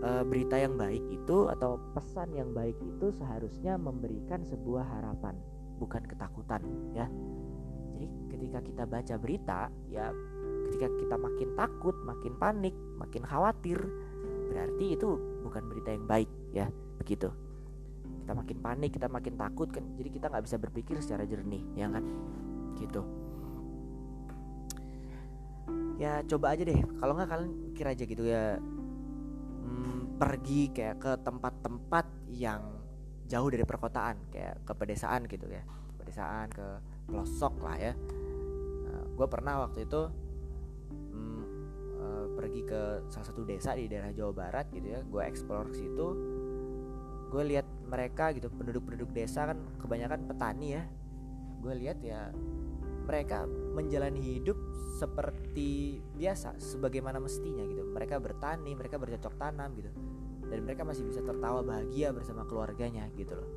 e, 0.00 0.11
berita 0.27 0.57
yang 0.59 0.75
baik 0.75 1.05
itu 1.12 1.47
atau 1.53 1.79
pesan 1.95 2.35
yang 2.35 2.50
baik 2.57 2.75
itu 2.81 3.12
seharusnya 3.15 3.77
memberikan 3.79 4.43
sebuah 4.43 4.83
harapan 4.83 5.38
bukan 5.79 6.03
ketakutan 6.09 6.65
ya. 6.97 7.07
Jadi 7.95 8.07
ketika 8.31 8.59
kita 8.62 8.85
baca 8.87 9.15
berita 9.19 9.61
ya 9.91 10.11
ketika 10.69 10.87
kita 10.93 11.17
makin 11.17 11.49
takut 11.57 11.97
makin 12.05 12.37
panik 12.37 12.77
makin 13.01 13.25
khawatir 13.25 13.81
berarti 14.53 14.97
itu 14.97 15.09
bukan 15.45 15.63
berita 15.69 15.91
yang 15.97 16.05
baik 16.05 16.31
ya. 16.53 16.67
Begitu. 17.01 17.33
Kita 18.25 18.33
makin 18.37 18.59
panik 18.61 18.91
kita 18.93 19.09
makin 19.09 19.41
takut 19.41 19.73
kan 19.73 19.85
jadi 19.97 20.09
kita 20.13 20.27
nggak 20.29 20.45
bisa 20.45 20.57
berpikir 20.61 20.97
secara 21.01 21.25
jernih 21.25 21.65
ya 21.73 21.89
kan? 21.89 22.05
Gitu. 22.77 23.01
Ya 25.99 26.23
coba 26.29 26.55
aja 26.55 26.63
deh. 26.63 26.79
Kalau 27.01 27.13
nggak 27.17 27.29
kalian 27.33 27.53
pikir 27.73 27.87
aja 27.89 28.05
gitu 28.05 28.25
ya. 28.29 28.61
Hmm, 29.65 30.17
pergi 30.21 30.71
kayak 30.71 30.97
ke 31.01 31.13
tempat-tempat 31.25 32.07
yang 32.31 32.61
jauh 33.29 33.49
dari 33.53 33.65
perkotaan 33.65 34.17
kayak 34.33 34.65
ke 34.69 34.73
pedesaan 34.77 35.25
gitu 35.27 35.49
ya. 35.49 35.65
Pedesaan 35.97 36.53
ke 36.53 36.67
pelosok 37.09 37.55
lah 37.65 37.77
ya. 37.81 37.93
Nah, 38.89 39.05
gue 39.17 39.27
pernah 39.27 39.65
waktu 39.65 39.89
itu 39.89 40.28
pergi 42.38 42.62
ke 42.62 43.11
salah 43.11 43.26
satu 43.26 43.42
desa 43.42 43.75
di 43.75 43.90
daerah 43.90 44.14
Jawa 44.14 44.30
Barat 44.30 44.71
gitu 44.71 44.87
ya 44.87 45.02
gue 45.02 45.23
explore 45.26 45.75
situ. 45.75 46.07
Gue 47.28 47.42
lihat 47.45 47.66
mereka 47.90 48.30
gitu 48.30 48.47
penduduk-penduduk 48.54 49.11
desa 49.11 49.50
kan 49.50 49.59
kebanyakan 49.83 50.30
petani 50.30 50.78
ya. 50.78 50.87
Gue 51.59 51.75
lihat 51.75 51.99
ya 51.99 52.30
mereka 53.11 53.50
menjalani 53.75 54.23
hidup 54.23 54.54
seperti 55.02 55.99
biasa 56.14 56.62
sebagaimana 56.62 57.18
mestinya 57.18 57.66
gitu. 57.66 57.83
Mereka 57.90 58.23
bertani 58.23 58.71
mereka 58.78 59.02
bercocok 59.02 59.35
tanam 59.35 59.75
gitu. 59.75 59.90
Dan 60.49 60.64
mereka 60.64 60.87
masih 60.87 61.04
bisa 61.04 61.21
tertawa 61.21 61.61
bahagia 61.61 62.14
bersama 62.14 62.47
keluarganya 62.47 63.11
gitu 63.18 63.37
loh. 63.37 63.50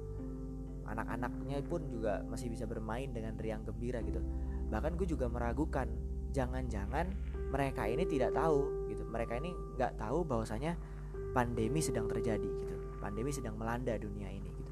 Anak-anaknya 0.90 1.64
pun 1.64 1.88
juga 1.88 2.20
masih 2.28 2.52
bisa 2.52 2.68
bermain 2.68 3.14
dengan 3.14 3.38
riang 3.40 3.64
gembira 3.64 4.04
gitu. 4.04 4.20
Bahkan 4.68 5.00
gue 5.00 5.08
juga 5.08 5.32
meragukan 5.32 5.88
jangan-jangan 6.32 7.12
mereka 7.52 7.84
ini 7.86 8.08
tidak 8.08 8.32
tahu 8.32 8.88
gitu. 8.88 9.04
Mereka 9.04 9.44
ini 9.44 9.52
nggak 9.76 10.00
tahu 10.00 10.24
bahwasanya 10.24 10.80
pandemi 11.36 11.84
sedang 11.84 12.08
terjadi 12.08 12.48
gitu. 12.48 12.76
Pandemi 13.04 13.36
sedang 13.36 13.60
melanda 13.60 13.92
dunia 14.00 14.32
ini 14.32 14.50
gitu. 14.56 14.72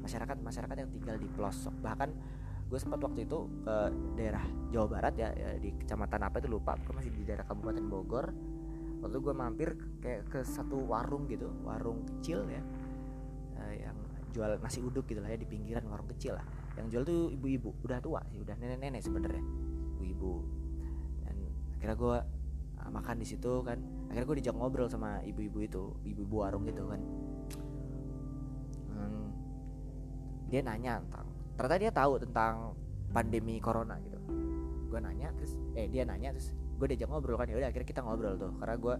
Masyarakat 0.00 0.40
masyarakat 0.40 0.76
yang 0.80 0.90
tinggal 0.90 1.16
di 1.20 1.28
pelosok. 1.28 1.74
Bahkan 1.84 2.10
gue 2.68 2.78
sempat 2.80 3.00
waktu 3.04 3.28
itu 3.28 3.48
ke 3.64 3.76
daerah 4.16 4.44
Jawa 4.72 4.86
Barat 4.88 5.14
ya, 5.16 5.28
ya 5.36 5.56
di 5.60 5.72
kecamatan 5.76 6.20
apa 6.24 6.40
itu 6.40 6.48
lupa. 6.48 6.80
Gue 6.80 6.96
masih 6.96 7.12
di 7.12 7.28
daerah 7.28 7.44
Kabupaten 7.44 7.84
Bogor. 7.84 8.26
Waktu 8.98 9.16
gue 9.20 9.34
mampir 9.36 9.68
kayak 10.00 10.32
ke 10.32 10.40
satu 10.42 10.80
warung 10.88 11.28
gitu. 11.28 11.52
Warung 11.62 12.08
kecil 12.08 12.48
ya. 12.48 12.62
Uh, 13.58 13.74
yang 13.76 13.96
jual 14.32 14.60
nasi 14.60 14.80
uduk 14.84 15.08
gitu 15.08 15.20
lah 15.24 15.32
ya 15.32 15.38
di 15.40 15.48
pinggiran 15.48 15.84
warung 15.92 16.08
kecil 16.16 16.40
lah. 16.40 16.46
Yang 16.80 16.86
jual 16.94 17.02
tuh 17.04 17.20
ibu-ibu. 17.36 17.70
Udah 17.84 18.00
tua 18.00 18.24
sih 18.32 18.40
udah 18.40 18.56
nenek-nenek 18.56 19.04
sebenarnya. 19.04 19.44
Ibu-ibu 19.98 20.32
akhirnya 21.78 21.96
gue 21.96 22.16
uh, 22.82 22.90
makan 22.90 23.16
di 23.22 23.26
situ 23.26 23.62
kan. 23.62 23.78
Akhirnya 24.10 24.26
gue 24.26 24.36
dijak 24.42 24.54
ngobrol 24.58 24.90
sama 24.90 25.22
ibu-ibu 25.22 25.58
itu 25.62 25.82
ibu-ibu 26.02 26.36
warung 26.42 26.66
gitu 26.66 26.90
kan. 26.90 27.00
Hmm, 28.90 29.30
dia 30.50 30.60
nanya 30.66 30.98
tentang 31.06 31.26
ternyata 31.54 31.76
dia 31.78 31.92
tahu 31.94 32.12
tentang 32.18 32.54
pandemi 33.14 33.62
corona 33.62 33.94
gitu. 34.02 34.18
Gue 34.90 34.98
nanya 34.98 35.30
terus 35.38 35.54
eh 35.78 35.86
dia 35.86 36.02
nanya 36.02 36.34
terus 36.34 36.50
gue 36.52 36.86
diajak 36.90 37.08
ngobrol 37.08 37.38
kan. 37.38 37.46
Ya 37.46 37.56
udah 37.62 37.68
akhirnya 37.70 37.88
kita 37.88 38.00
ngobrol 38.02 38.34
tuh. 38.34 38.52
Karena 38.58 38.74
gue 38.74 38.94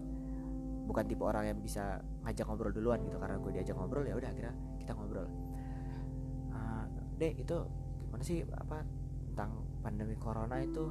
bukan 0.89 1.03
tipe 1.05 1.21
orang 1.21 1.53
yang 1.53 1.59
bisa 1.59 1.99
ngajak 2.23 2.45
ngobrol 2.47 2.71
duluan 2.71 3.03
gitu. 3.03 3.19
Karena 3.19 3.35
gue 3.37 3.51
diajak 3.59 3.75
ngobrol 3.75 4.07
ya 4.07 4.15
udah 4.15 4.29
akhirnya 4.31 4.53
kita 4.79 4.91
ngobrol. 4.95 5.27
Uh, 6.55 6.83
deh 7.19 7.33
itu 7.35 7.57
gimana 8.07 8.23
sih 8.25 8.41
apa 8.41 8.81
tentang 9.29 9.61
pandemi 9.85 10.17
corona 10.17 10.57
itu 10.59 10.89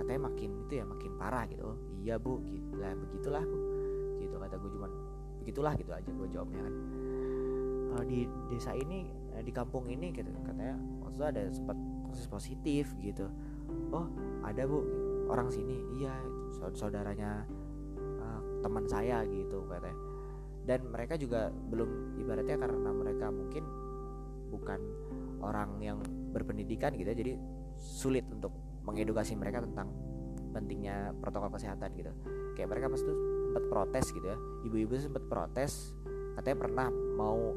katanya 0.00 0.32
makin 0.32 0.50
itu 0.64 0.72
ya 0.80 0.84
makin 0.88 1.12
parah 1.20 1.44
gitu. 1.52 1.62
Oh, 1.68 1.76
iya 2.00 2.16
bu 2.16 2.40
gitu 2.48 2.80
lah 2.80 2.96
begitulah 2.96 3.44
bu. 3.44 3.58
Gitu 4.24 4.34
kata 4.40 4.56
gue 4.56 4.70
cuman 4.72 4.90
begitulah 5.44 5.72
gitu 5.76 5.90
aja 5.92 6.08
gue 6.08 6.28
jawabnya 6.32 6.60
kan. 6.64 6.74
Di 8.08 8.24
desa 8.48 8.72
ini 8.72 9.12
uh, 9.36 9.44
di 9.44 9.52
kampung 9.52 9.84
ini 9.92 10.08
gitu 10.10 10.32
katanya 10.32 10.80
maksudnya 11.04 11.28
ada 11.36 11.42
sempat 11.52 11.76
kasus 12.08 12.26
positif 12.32 12.88
gitu. 13.04 13.28
Oh 13.92 14.08
ada 14.40 14.64
bu 14.64 14.80
orang 15.28 15.52
sini. 15.52 15.76
Iya 16.00 16.16
saudaranya 16.72 17.44
uh, 18.24 18.40
teman 18.64 18.88
saya 18.88 19.20
gitu 19.28 19.68
katanya. 19.68 19.98
Dan 20.60 20.88
mereka 20.92 21.16
juga 21.20 21.48
belum 21.50 22.20
ibaratnya 22.20 22.56
karena 22.56 22.90
mereka 22.92 23.26
mungkin 23.32 23.64
bukan 24.50 24.80
orang 25.40 25.80
yang 25.80 25.98
berpendidikan 26.34 26.92
gitu 26.94 27.10
ya, 27.10 27.16
jadi 27.16 27.32
sulit 27.80 28.26
untuk 28.28 28.52
mengedukasi 28.90 29.38
mereka 29.38 29.62
tentang 29.62 29.94
pentingnya 30.50 31.14
protokol 31.22 31.54
kesehatan 31.54 31.94
gitu. 31.94 32.10
Kayak 32.58 32.68
mereka 32.74 32.86
pasti 32.90 33.06
sempat 33.50 33.64
protes 33.70 34.06
gitu 34.10 34.26
ya. 34.26 34.38
Ibu-ibu 34.66 34.92
sempat 34.98 35.24
protes 35.30 35.94
katanya 36.34 36.58
pernah 36.66 36.86
mau 37.14 37.54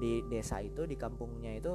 di 0.00 0.24
desa 0.32 0.64
itu 0.64 0.88
di 0.88 0.96
kampungnya 0.96 1.60
itu 1.60 1.72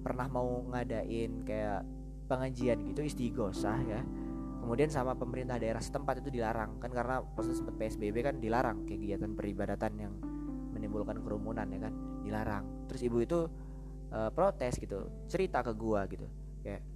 pernah 0.00 0.30
mau 0.30 0.62
ngadain 0.70 1.42
kayak 1.42 1.82
pengajian 2.30 2.78
gitu 2.94 3.02
istighosah 3.02 3.78
ya. 3.84 4.00
Kemudian 4.60 4.92
sama 4.92 5.18
pemerintah 5.18 5.58
daerah 5.58 5.82
setempat 5.82 6.22
itu 6.22 6.30
dilarang. 6.30 6.78
Kan 6.78 6.94
karena 6.94 7.24
proses 7.34 7.58
sempat 7.58 7.74
PSBB 7.80 8.16
kan 8.22 8.38
dilarang 8.38 8.86
kegiatan 8.86 9.34
peribadatan 9.34 9.92
yang 9.98 10.12
menimbulkan 10.70 11.18
kerumunan 11.26 11.66
ya 11.66 11.90
kan 11.90 11.94
dilarang. 12.22 12.64
Terus 12.86 13.02
ibu 13.02 13.18
itu 13.18 13.38
uh, 14.14 14.30
protes 14.30 14.78
gitu 14.78 15.26
cerita 15.26 15.64
ke 15.66 15.72
gua 15.74 16.06
gitu. 16.06 16.28
Kayak 16.62 16.86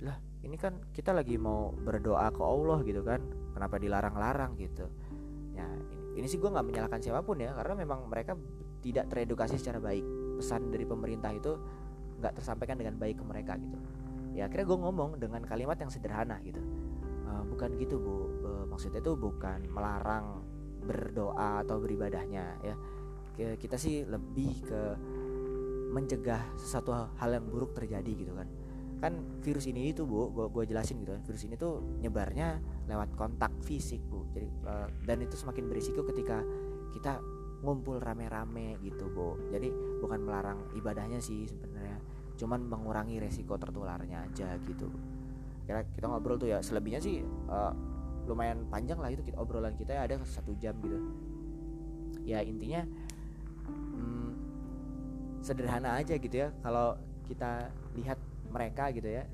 lah 0.00 0.29
ini 0.40 0.56
kan 0.56 0.80
kita 0.90 1.12
lagi 1.12 1.36
mau 1.36 1.72
berdoa 1.72 2.32
ke 2.32 2.40
Allah 2.40 2.78
gitu 2.84 3.04
kan. 3.04 3.20
Kenapa 3.52 3.76
dilarang-larang 3.76 4.56
gitu? 4.56 4.88
Ya 5.52 5.68
ini, 6.16 6.24
sih 6.24 6.40
gua 6.40 6.56
nggak 6.56 6.66
menyalahkan 6.66 7.00
siapa 7.04 7.20
pun 7.20 7.40
ya 7.40 7.52
karena 7.52 7.84
memang 7.84 8.08
mereka 8.08 8.36
tidak 8.80 9.12
teredukasi 9.12 9.60
secara 9.60 9.76
baik. 9.82 10.04
Pesan 10.40 10.72
dari 10.72 10.88
pemerintah 10.88 11.30
itu 11.36 11.52
nggak 12.20 12.40
tersampaikan 12.40 12.80
dengan 12.80 12.96
baik 12.96 13.20
ke 13.20 13.24
mereka 13.24 13.60
gitu. 13.60 13.76
Ya 14.32 14.46
akhirnya 14.46 14.66
gue 14.70 14.78
ngomong 14.78 15.10
dengan 15.18 15.42
kalimat 15.42 15.76
yang 15.76 15.90
sederhana 15.90 16.38
gitu. 16.46 16.62
E, 17.26 17.30
bukan 17.50 17.76
gitu 17.76 17.98
bu. 17.98 18.14
E, 18.40 18.50
maksudnya 18.70 19.02
itu 19.02 19.12
bukan 19.18 19.66
melarang 19.68 20.40
berdoa 20.86 21.60
atau 21.66 21.82
beribadahnya 21.82 22.44
ya. 22.64 22.76
Kita 23.56 23.80
sih 23.80 24.04
lebih 24.04 24.52
ke 24.68 24.80
mencegah 25.90 26.54
sesuatu 26.60 26.92
hal 26.92 27.30
yang 27.34 27.44
buruk 27.50 27.74
terjadi 27.74 28.12
gitu 28.14 28.32
kan 28.36 28.46
kan 29.00 29.16
virus 29.40 29.64
ini 29.64 29.96
itu 29.96 30.04
bu 30.04 30.30
gue 30.32 30.64
jelasin 30.68 31.00
gitu 31.00 31.16
kan. 31.16 31.22
Virus 31.24 31.42
ini 31.48 31.56
tuh 31.56 31.80
nyebarnya 32.04 32.60
lewat 32.86 33.16
kontak 33.16 33.52
fisik 33.64 34.00
bu. 34.06 34.28
Jadi 34.36 34.48
uh, 34.68 34.88
dan 35.08 35.24
itu 35.24 35.34
semakin 35.34 35.66
berisiko 35.66 36.04
ketika 36.04 36.44
kita 36.92 37.18
ngumpul 37.64 37.96
rame-rame 37.98 38.76
gitu 38.84 39.08
bu. 39.08 39.40
Jadi 39.48 39.72
bukan 40.04 40.20
melarang 40.24 40.58
ibadahnya 40.76 41.18
sih 41.18 41.48
sebenarnya. 41.48 41.96
Cuman 42.36 42.68
mengurangi 42.68 43.20
resiko 43.20 43.56
tertularnya 43.56 44.28
aja 44.28 44.56
gitu 44.64 44.88
kira 45.70 45.86
kita 45.94 46.10
ngobrol 46.10 46.34
tuh 46.34 46.50
ya 46.50 46.58
selebihnya 46.58 46.98
sih 46.98 47.22
uh, 47.46 47.70
lumayan 48.26 48.66
panjang 48.66 48.98
lah 48.98 49.06
itu 49.06 49.22
kita 49.22 49.38
obrolan 49.38 49.78
kita 49.78 49.94
ya 49.94 50.02
ada 50.02 50.18
satu 50.26 50.50
jam 50.58 50.74
gitu. 50.82 50.98
Ya 52.26 52.42
intinya 52.42 52.82
hmm, 53.70 54.34
sederhana 55.46 55.94
aja 55.94 56.18
gitu 56.18 56.34
ya. 56.34 56.50
Kalau 56.58 56.98
kita 57.30 57.70
lihat 57.94 58.18
mereka 58.50 58.90
gitu 58.90 59.08
ya. 59.08 59.24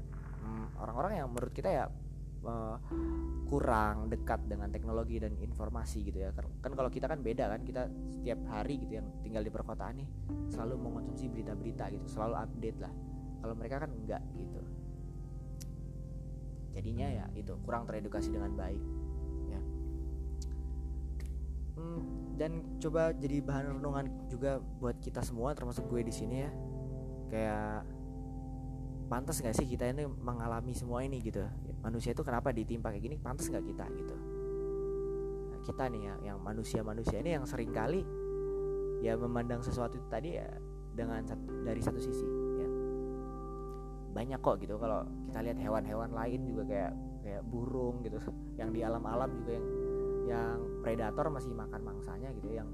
Hmm, 0.45 0.71
orang-orang 0.79 1.25
yang 1.25 1.29
menurut 1.33 1.51
kita 1.51 1.69
ya 1.73 1.85
uh, 2.47 2.77
kurang 3.47 4.11
dekat 4.11 4.47
dengan 4.47 4.71
teknologi 4.71 5.19
dan 5.19 5.35
informasi 5.39 6.07
gitu 6.07 6.23
ya. 6.23 6.31
Kan, 6.35 6.47
kan 6.63 6.73
kalau 6.75 6.91
kita 6.91 7.11
kan 7.11 7.23
beda 7.23 7.51
kan 7.51 7.61
kita 7.67 7.91
setiap 8.11 8.39
hari 8.51 8.83
gitu 8.83 9.03
yang 9.03 9.09
tinggal 9.23 9.43
di 9.43 9.51
perkotaan 9.51 10.03
nih 10.03 10.09
selalu 10.51 10.75
mengonsumsi 10.79 11.31
berita-berita 11.31 11.91
gitu 11.95 12.07
selalu 12.07 12.35
update 12.39 12.79
lah. 12.83 12.93
Kalau 13.43 13.55
mereka 13.55 13.87
kan 13.87 13.91
enggak 13.95 14.23
gitu. 14.39 14.61
Jadinya 16.77 17.09
ya 17.09 17.25
itu 17.33 17.57
kurang 17.65 17.89
teredukasi 17.89 18.35
dengan 18.35 18.53
baik 18.53 18.83
ya. 19.49 19.61
Hmm, 21.77 22.03
dan 22.37 22.81
coba 22.83 23.13
jadi 23.17 23.41
bahan 23.41 23.81
renungan 23.81 24.07
juga 24.29 24.61
buat 24.61 24.97
kita 25.01 25.25
semua 25.25 25.57
termasuk 25.57 25.89
gue 25.89 26.03
di 26.05 26.15
sini 26.15 26.37
ya. 26.45 26.51
Kayak 27.27 27.96
pantas 29.07 29.39
gak 29.39 29.55
sih 29.55 29.67
kita 29.67 29.87
ini 29.91 30.05
mengalami 30.07 30.75
semua 30.75 31.03
ini 31.07 31.23
gitu? 31.23 31.47
Manusia 31.81 32.11
itu 32.13 32.23
kenapa 32.27 32.51
ditimpa 32.51 32.91
kayak 32.91 33.03
gini? 33.07 33.17
Pantas 33.17 33.47
nggak 33.47 33.65
kita 33.65 33.87
gitu? 33.95 34.17
Nah, 35.55 35.59
kita 35.63 35.85
nih 35.91 36.03
ya 36.03 36.15
yang 36.33 36.39
manusia 36.43 36.83
manusia 36.83 37.23
ini 37.23 37.39
yang 37.39 37.47
sering 37.47 37.71
kali 37.71 38.03
ya 39.05 39.15
memandang 39.15 39.63
sesuatu 39.63 39.95
itu 39.95 40.09
tadi 40.11 40.35
ya 40.35 40.49
dengan 40.97 41.23
dari 41.63 41.79
satu 41.79 42.01
sisi 42.03 42.27
ya. 42.59 42.69
Banyak 44.17 44.41
kok 44.43 44.59
gitu 44.59 44.81
kalau 44.81 45.07
kita 45.31 45.39
lihat 45.45 45.59
hewan-hewan 45.61 46.11
lain 46.11 46.41
juga 46.49 46.63
kayak 46.67 46.93
kayak 47.23 47.43
burung 47.47 48.03
gitu. 48.03 48.19
Yang 48.59 48.71
di 48.75 48.81
alam-alam 48.83 49.31
juga 49.37 49.53
yang 49.55 49.67
yang 50.27 50.59
predator 50.83 51.31
masih 51.31 51.55
makan 51.55 51.87
mangsanya 51.87 52.35
gitu 52.35 52.51
yang 52.51 52.67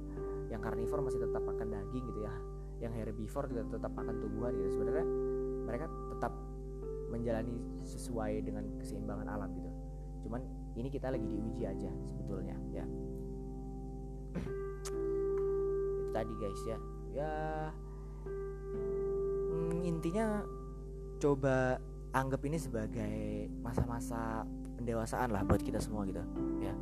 yang 0.49 0.65
karnivor 0.65 1.05
masih 1.05 1.21
tetap 1.21 1.45
makan 1.45 1.69
daging 1.69 2.05
gitu 2.09 2.21
ya. 2.25 2.35
Yang 2.81 2.93
herbivore 3.05 3.47
juga 3.53 3.63
tetap 3.69 3.93
makan 3.93 4.15
tumbuhan 4.23 4.53
gitu. 4.57 4.81
Sebenarnya 4.81 5.07
mereka 5.73 5.89
tetap 6.13 6.37
menjalani 7.09 7.57
sesuai 7.81 8.45
dengan 8.45 8.69
keseimbangan 8.77 9.25
alam 9.25 9.49
gitu. 9.57 9.73
Cuman 10.29 10.45
ini 10.77 10.93
kita 10.93 11.09
lagi 11.09 11.25
diuji 11.25 11.65
aja 11.65 11.89
sebetulnya 12.05 12.61
ya. 12.77 12.85
Itu 15.97 16.11
tadi 16.13 16.33
guys 16.37 16.63
ya. 16.69 16.79
Ya 17.13 17.33
hmm, 18.29 19.81
intinya 19.89 20.45
coba 21.17 21.81
anggap 22.13 22.45
ini 22.45 22.61
sebagai 22.61 23.49
masa-masa 23.65 24.45
pendewasaan 24.77 25.33
lah 25.33 25.41
buat 25.49 25.65
kita 25.65 25.81
semua 25.81 26.05
gitu 26.05 26.21
ya. 26.61 26.77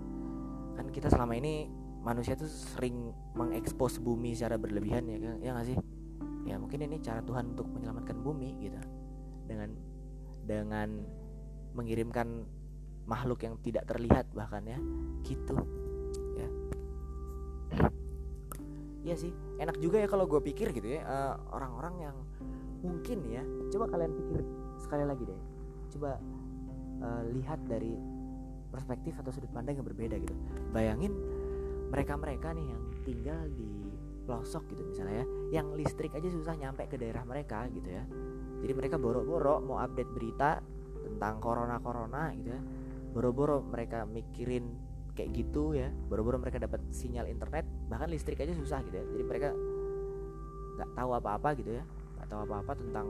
Kan 0.74 0.90
kita 0.90 1.06
selama 1.06 1.38
ini 1.38 1.70
manusia 2.02 2.34
tuh 2.34 2.50
sering 2.50 3.14
mengekspos 3.38 4.02
bumi 4.02 4.34
secara 4.34 4.56
berlebihan 4.56 5.04
ya 5.04 5.36
ya 5.38 5.52
gak 5.52 5.68
sih 5.68 5.76
ya 6.48 6.56
mungkin 6.56 6.84
ini 6.84 7.00
cara 7.00 7.20
Tuhan 7.20 7.56
untuk 7.56 7.68
menyelamatkan 7.68 8.16
bumi 8.20 8.60
gitu. 8.62 8.80
Dengan 9.48 9.70
dengan 10.44 10.88
mengirimkan 11.76 12.46
makhluk 13.06 13.42
yang 13.42 13.58
tidak 13.60 13.86
terlihat 13.88 14.28
bahkan 14.32 14.64
ya. 14.64 14.78
Gitu 15.26 15.56
ya. 16.38 16.48
Iya 19.00 19.14
sih 19.16 19.32
enak 19.60 19.76
juga 19.80 20.00
ya 20.00 20.08
kalau 20.08 20.28
gue 20.28 20.40
pikir 20.40 20.72
gitu 20.72 20.96
ya 20.96 21.04
orang 21.04 21.72
orang-orang 21.76 21.94
yang 22.08 22.16
mungkin 22.80 23.18
ya 23.28 23.44
coba 23.72 23.92
kalian 23.92 24.12
pikir 24.16 24.40
sekali 24.80 25.04
lagi 25.04 25.24
deh. 25.28 25.40
Coba 25.92 26.16
uh, 27.00 27.22
lihat 27.32 27.60
dari 27.68 27.92
perspektif 28.70 29.18
atau 29.18 29.34
sudut 29.34 29.50
pandang 29.50 29.80
yang 29.80 29.86
berbeda 29.86 30.16
gitu. 30.16 30.34
Bayangin 30.70 31.12
mereka-mereka 31.90 32.54
nih 32.54 32.66
yang 32.70 32.82
tinggal 33.02 33.40
di 33.58 33.70
pelosok 34.30 34.70
gitu 34.70 34.86
misalnya 34.86 35.26
ya 35.26 35.26
yang 35.58 35.74
listrik 35.74 36.14
aja 36.14 36.30
susah 36.30 36.54
nyampe 36.54 36.86
ke 36.86 36.94
daerah 36.94 37.26
mereka 37.26 37.66
gitu 37.74 37.90
ya. 37.90 38.06
Jadi 38.62 38.72
mereka 38.78 38.94
boro-boro 39.02 39.58
mau 39.58 39.82
update 39.82 40.06
berita 40.14 40.62
tentang 41.02 41.42
corona 41.42 41.82
corona 41.82 42.30
gitu 42.38 42.54
ya. 42.54 42.62
Boro-boro 43.10 43.66
mereka 43.66 44.06
mikirin 44.06 44.70
kayak 45.18 45.34
gitu 45.34 45.74
ya. 45.74 45.90
Boro-boro 45.90 46.38
mereka 46.38 46.62
dapat 46.62 46.78
sinyal 46.94 47.26
internet 47.26 47.66
bahkan 47.90 48.06
listrik 48.06 48.38
aja 48.38 48.54
susah 48.54 48.78
gitu 48.86 48.94
ya. 48.94 49.04
Jadi 49.10 49.24
mereka 49.26 49.50
nggak 50.78 50.90
tahu 50.94 51.10
apa-apa 51.18 51.48
gitu 51.58 51.74
ya. 51.74 51.82
Nggak 52.14 52.28
tahu 52.30 52.40
apa-apa 52.46 52.72
tentang 52.78 53.06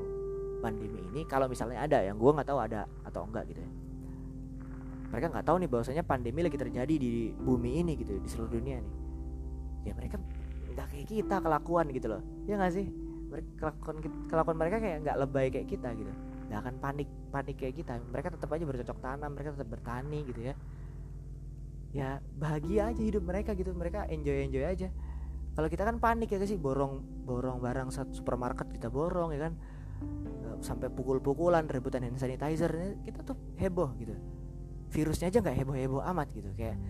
pandemi 0.65 1.05
ini. 1.13 1.29
Kalau 1.29 1.45
misalnya 1.53 1.85
ada 1.85 2.01
yang 2.01 2.17
gue 2.17 2.31
nggak 2.33 2.49
tahu 2.49 2.61
ada 2.65 2.89
atau 3.05 3.29
enggak 3.29 3.45
gitu 3.53 3.61
ya. 3.61 3.71
Mereka 5.13 5.27
nggak 5.37 5.45
tahu 5.45 5.57
nih 5.61 5.69
bahwasanya 5.69 6.03
pandemi 6.09 6.41
lagi 6.41 6.57
terjadi 6.57 6.95
di 6.97 7.35
bumi 7.37 7.85
ini 7.85 7.93
gitu 8.01 8.17
di 8.17 8.29
seluruh 8.31 8.57
dunia 8.57 8.81
nih. 8.81 8.95
Ya 9.85 9.93
mereka 9.93 10.17
nggak 10.81 10.89
kayak 10.97 11.07
kita 11.13 11.37
kelakuan 11.45 11.87
gitu 11.93 12.09
loh. 12.09 12.23
Ya 12.49 12.57
nggak 12.57 12.73
sih? 12.73 12.89
Kelakuan 13.61 13.97
kelakuan 14.33 14.57
mereka 14.57 14.77
kayak 14.81 15.05
nggak 15.05 15.17
lebay 15.21 15.47
kayak 15.53 15.69
kita 15.69 15.93
gitu. 15.93 16.09
Nggak 16.49 16.59
akan 16.65 16.75
panik 16.81 17.09
panik 17.29 17.57
kayak 17.61 17.75
kita. 17.77 18.01
Mereka 18.09 18.33
tetap 18.33 18.49
aja 18.49 18.65
bercocok 18.65 18.99
tanam 19.05 19.31
mereka 19.37 19.53
tetap 19.53 19.69
bertani 19.69 20.19
gitu 20.25 20.41
ya. 20.41 20.55
Ya 21.93 22.09
bahagia 22.41 22.89
aja 22.89 23.03
hidup 23.05 23.29
mereka 23.29 23.53
gitu. 23.53 23.77
Mereka 23.77 24.09
enjoy 24.09 24.49
enjoy 24.49 24.65
aja. 24.65 24.89
Kalau 25.53 25.69
kita 25.69 25.85
kan 25.85 26.01
panik 26.01 26.33
ya 26.33 26.41
sih? 26.49 26.57
Borong 26.57 27.05
borong 27.29 27.61
barang 27.61 27.93
satu 27.93 28.17
supermarket 28.17 28.73
kita 28.73 28.89
borong 28.89 29.37
ya 29.37 29.51
kan? 29.51 29.53
Sampai 30.65 30.89
pukul-pukulan 30.89 31.69
rebutan 31.69 32.09
hand 32.09 32.17
sanitizer. 32.17 32.73
Kita 33.05 33.21
tuh 33.21 33.37
heboh 33.61 33.93
gitu. 34.01 34.17
Virusnya 34.91 35.29
aja 35.29 35.45
nggak 35.45 35.57
heboh 35.61 35.77
heboh 35.77 36.01
amat 36.03 36.33
gitu. 36.33 36.49
Kayak 36.57 36.81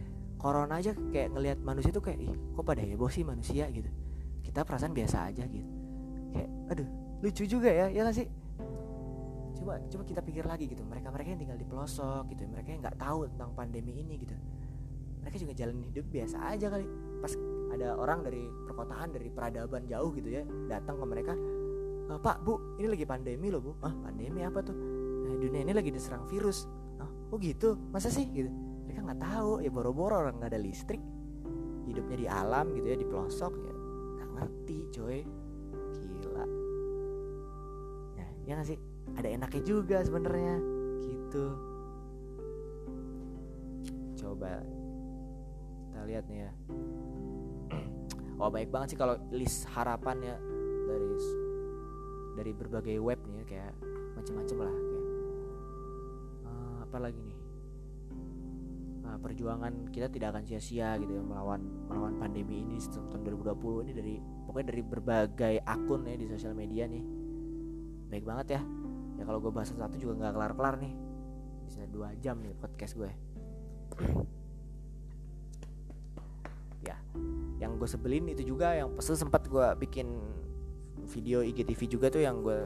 corona 0.40 0.80
aja 0.80 0.96
kayak 0.96 1.36
ngelihat 1.36 1.58
manusia 1.60 1.92
tuh 1.92 2.00
kayak 2.00 2.18
ih 2.24 2.32
kok 2.32 2.64
pada 2.64 2.80
heboh 2.80 3.12
sih 3.12 3.22
manusia? 3.22 3.68
gitu. 3.68 3.92
Kita 4.40 4.64
perasaan 4.64 4.96
biasa 4.96 5.28
aja 5.28 5.44
gitu. 5.44 5.68
Kayak 6.32 6.48
aduh 6.72 6.88
lucu 7.20 7.44
juga 7.44 7.68
ya 7.68 7.92
ya 7.92 8.00
gak 8.08 8.16
sih? 8.16 8.26
Coba 9.60 9.76
coba 9.84 10.02
kita 10.08 10.20
pikir 10.24 10.48
lagi 10.48 10.64
gitu. 10.64 10.80
Mereka 10.80 11.12
mereka 11.12 11.28
yang 11.36 11.40
tinggal 11.44 11.58
di 11.60 11.68
pelosok 11.68 12.32
gitu 12.32 12.48
mereka 12.48 12.72
yang 12.72 12.80
nggak 12.80 12.96
tahu 12.96 13.28
tentang 13.28 13.52
pandemi 13.52 13.92
ini 14.00 14.16
gitu. 14.16 14.32
Mereka 15.20 15.36
juga 15.36 15.52
jalan 15.52 15.84
hidup 15.84 16.08
biasa 16.08 16.36
aja 16.48 16.66
kali. 16.72 16.88
Pas 17.20 17.32
ada 17.76 17.88
orang 18.00 18.24
dari 18.24 18.42
perkotaan 18.64 19.08
dari 19.12 19.28
peradaban 19.28 19.84
jauh 19.84 20.10
gitu 20.16 20.28
ya 20.32 20.42
datang 20.66 20.98
ke 20.98 21.04
mereka 21.06 21.32
e, 22.10 22.12
pak 22.18 22.42
bu 22.42 22.80
ini 22.80 22.88
lagi 22.88 23.04
pandemi 23.04 23.52
loh 23.52 23.60
bu. 23.60 23.72
Ah 23.84 23.92
pandemi 23.92 24.40
apa 24.40 24.64
tuh? 24.64 24.74
Nah, 25.28 25.36
dunia 25.36 25.60
ini 25.68 25.76
lagi 25.76 25.92
diserang 25.92 26.24
virus. 26.24 26.64
Oh 27.30 27.38
gitu? 27.38 27.78
Masa 27.94 28.10
sih? 28.10 28.26
gitu 28.32 28.69
mereka 29.00 29.16
nggak 29.16 29.22
tahu. 29.32 29.52
Ya 29.64 29.70
boro-boro 29.72 30.14
orang 30.20 30.36
nggak 30.36 30.52
ada 30.52 30.60
listrik. 30.60 31.00
Hidupnya 31.88 32.16
di 32.20 32.26
alam 32.28 32.66
gitu 32.76 32.86
ya 32.92 32.96
di 33.00 33.06
pelosok 33.08 33.52
ya. 33.56 33.74
Nggak 34.20 34.30
ngerti 34.36 34.78
coy. 34.92 35.18
Gila. 35.96 36.44
Ya 38.20 38.26
ya 38.44 38.52
gak 38.60 38.68
sih? 38.68 38.78
Ada 39.16 39.28
enaknya 39.32 39.62
juga 39.64 40.04
sebenarnya. 40.04 40.56
Gitu. 41.00 41.44
Coba 44.20 44.60
kita 45.88 46.00
lihat 46.04 46.24
nih 46.28 46.40
ya. 46.44 46.52
Oh 48.40 48.48
baik 48.48 48.72
banget 48.72 48.96
sih 48.96 48.98
kalau 49.00 49.20
list 49.36 49.68
harapan 49.68 50.16
ya 50.24 50.36
dari 50.88 51.12
dari 52.40 52.52
berbagai 52.56 52.96
web 52.96 53.20
nih 53.28 53.36
ya 53.36 53.44
kayak 53.44 53.72
macam-macam 54.16 54.58
lah 54.64 54.76
apa 56.88 56.96
lagi 57.04 57.20
nih 57.20 57.29
nah, 59.10 59.18
perjuangan 59.18 59.90
kita 59.90 60.06
tidak 60.06 60.38
akan 60.38 60.46
sia-sia 60.46 60.94
gitu 61.02 61.18
ya 61.18 61.22
melawan 61.26 61.66
melawan 61.90 62.14
pandemi 62.22 62.62
ini 62.62 62.78
tahun 62.78 63.26
2020 63.26 63.90
ini 63.90 63.92
dari 63.92 64.14
pokoknya 64.46 64.66
dari 64.70 64.82
berbagai 64.86 65.54
akun 65.66 66.06
ya 66.06 66.14
di 66.14 66.30
sosial 66.30 66.54
media 66.54 66.86
nih. 66.86 67.02
Baik 68.06 68.22
banget 68.22 68.46
ya. 68.54 68.62
Ya 69.18 69.26
kalau 69.26 69.42
gue 69.42 69.50
bahas 69.50 69.74
satu 69.74 69.98
juga 69.98 70.14
nggak 70.14 70.38
kelar-kelar 70.38 70.78
nih. 70.78 70.94
Bisa 71.66 71.82
dua 71.90 72.14
jam 72.22 72.38
nih 72.38 72.54
podcast 72.54 72.94
gue 72.94 73.10
ya. 73.10 73.18
Yang 77.60 77.72
gue 77.76 77.88
sebelin 77.92 78.24
itu 78.32 78.42
juga 78.46 78.72
yang 78.72 78.96
pesel 78.96 79.18
sempat 79.18 79.44
gue 79.50 79.66
bikin 79.84 80.08
video 81.10 81.42
IGTV 81.42 81.80
juga 81.90 82.06
tuh 82.08 82.22
yang 82.22 82.40
gue 82.40 82.60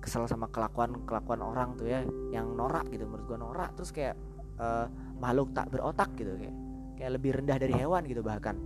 kesel 0.00 0.24
sama 0.24 0.48
kelakuan 0.48 1.04
kelakuan 1.04 1.44
orang 1.44 1.76
tuh 1.76 1.84
ya 1.84 2.00
yang 2.32 2.56
norak 2.56 2.88
gitu 2.88 3.06
menurut 3.06 3.26
gue 3.28 3.38
norak. 3.38 3.70
Terus 3.78 3.90
kayak 3.94 4.16
uh, 4.58 4.90
makhluk 5.20 5.52
tak 5.52 5.68
berotak 5.68 6.10
gitu 6.16 6.32
kayak 6.40 6.56
kayak 6.96 7.10
lebih 7.16 7.30
rendah 7.40 7.56
dari 7.60 7.74
hewan 7.76 8.02
gitu 8.08 8.24
bahkan. 8.24 8.56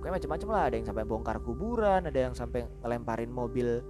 Kayak 0.00 0.20
macam-macam 0.20 0.48
lah 0.48 0.62
ada 0.64 0.74
yang 0.80 0.86
sampai 0.88 1.04
bongkar 1.04 1.36
kuburan 1.44 2.00
ada 2.08 2.20
yang 2.20 2.32
sampai 2.32 2.64
ngelemparin 2.80 3.28
mobil 3.28 3.84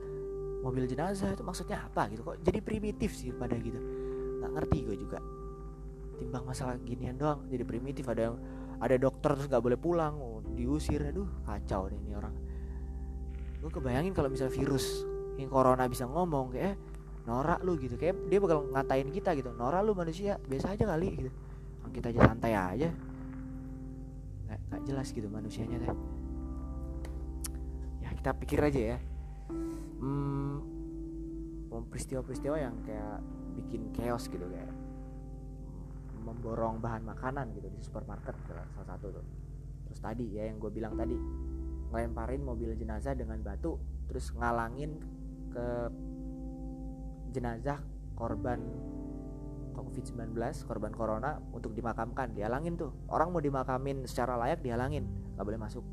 mobil 0.61 0.85
jenazah 0.91 1.33
itu 1.35 1.43
maksudnya 1.47 1.87
apa 1.87 2.11
gitu 2.11 2.27
kok 2.27 2.37
jadi 2.43 2.59
primitif 2.63 3.15
sih 3.15 3.31
pada 3.35 3.55
gitu. 3.59 3.79
Nggak 4.43 4.51
ngerti 4.59 4.79
gue 4.87 4.97
juga. 4.99 5.19
Timbang 6.19 6.45
masalah 6.47 6.79
ginian 6.83 7.15
doang 7.19 7.47
jadi 7.47 7.63
primitif 7.63 8.07
ada 8.11 8.31
yang 8.31 8.37
ada 8.81 8.97
dokter 8.97 9.37
terus 9.37 9.47
nggak 9.47 9.63
boleh 9.63 9.79
pulang 9.79 10.15
oh, 10.19 10.41
diusir 10.57 11.05
aduh 11.05 11.29
kacau 11.47 11.87
nih 11.91 11.99
ini 12.07 12.13
orang. 12.19 12.35
Gue 13.61 13.71
kebayangin 13.71 14.17
kalau 14.17 14.33
misalnya 14.33 14.57
virus 14.57 15.05
yang 15.39 15.49
corona 15.49 15.87
bisa 15.87 16.05
ngomong 16.11 16.53
kayak 16.53 16.75
eh, 16.75 16.77
norak 17.25 17.61
lu 17.63 17.79
gitu 17.79 17.95
kayak 17.95 18.19
dia 18.27 18.39
bakal 18.43 18.67
ngatain 18.73 19.09
kita 19.15 19.37
gitu 19.39 19.55
norak 19.55 19.81
lu 19.85 19.95
manusia 19.95 20.37
biasa 20.49 20.75
aja 20.75 20.85
kali 20.89 21.09
gitu 21.23 21.31
kita 21.89 22.13
aja 22.13 22.21
santai 22.29 22.53
aja. 22.53 22.89
Nggak, 24.45 24.61
nggak 24.69 24.83
jelas 24.85 25.09
gitu 25.17 25.29
manusianya 25.33 25.81
teh. 25.81 25.91
Ya 28.05 28.11
kita 28.13 28.31
pikir 28.37 28.61
aja 28.61 28.81
ya. 28.97 28.99
Hmm, 30.01 30.61
peristiwa-peristiwa 31.91 32.57
yang 32.61 32.77
kayak 32.87 33.19
bikin 33.59 33.91
chaos 33.97 34.29
gitu 34.31 34.47
kayak 34.47 34.71
memborong 36.21 36.79
bahan 36.79 37.03
makanan 37.03 37.51
gitu 37.57 37.67
di 37.73 37.81
supermarket 37.83 38.37
salah 38.47 38.87
satu 38.87 39.11
tuh. 39.11 39.27
Terus 39.91 40.01
tadi 40.01 40.25
ya 40.39 40.47
yang 40.47 40.63
gue 40.63 40.71
bilang 40.71 40.95
tadi 40.95 41.19
ngelemparin 41.91 42.43
mobil 42.47 42.71
jenazah 42.79 43.19
dengan 43.19 43.43
batu 43.43 43.75
terus 44.07 44.31
ngalangin 44.31 44.95
ke 45.51 45.67
jenazah 47.35 47.83
korban 48.15 48.63
COVID-19 49.73 50.37
korban 50.67 50.93
corona 50.93 51.39
untuk 51.55 51.73
dimakamkan 51.73 52.35
dihalangin 52.35 52.77
tuh. 52.77 52.91
Orang 53.11 53.31
mau 53.35 53.43
dimakamin 53.43 54.05
secara 54.05 54.37
layak 54.37 54.63
dihalangin 54.65 55.07
nggak 55.37 55.47
boleh 55.47 55.61
masuk. 55.61 55.85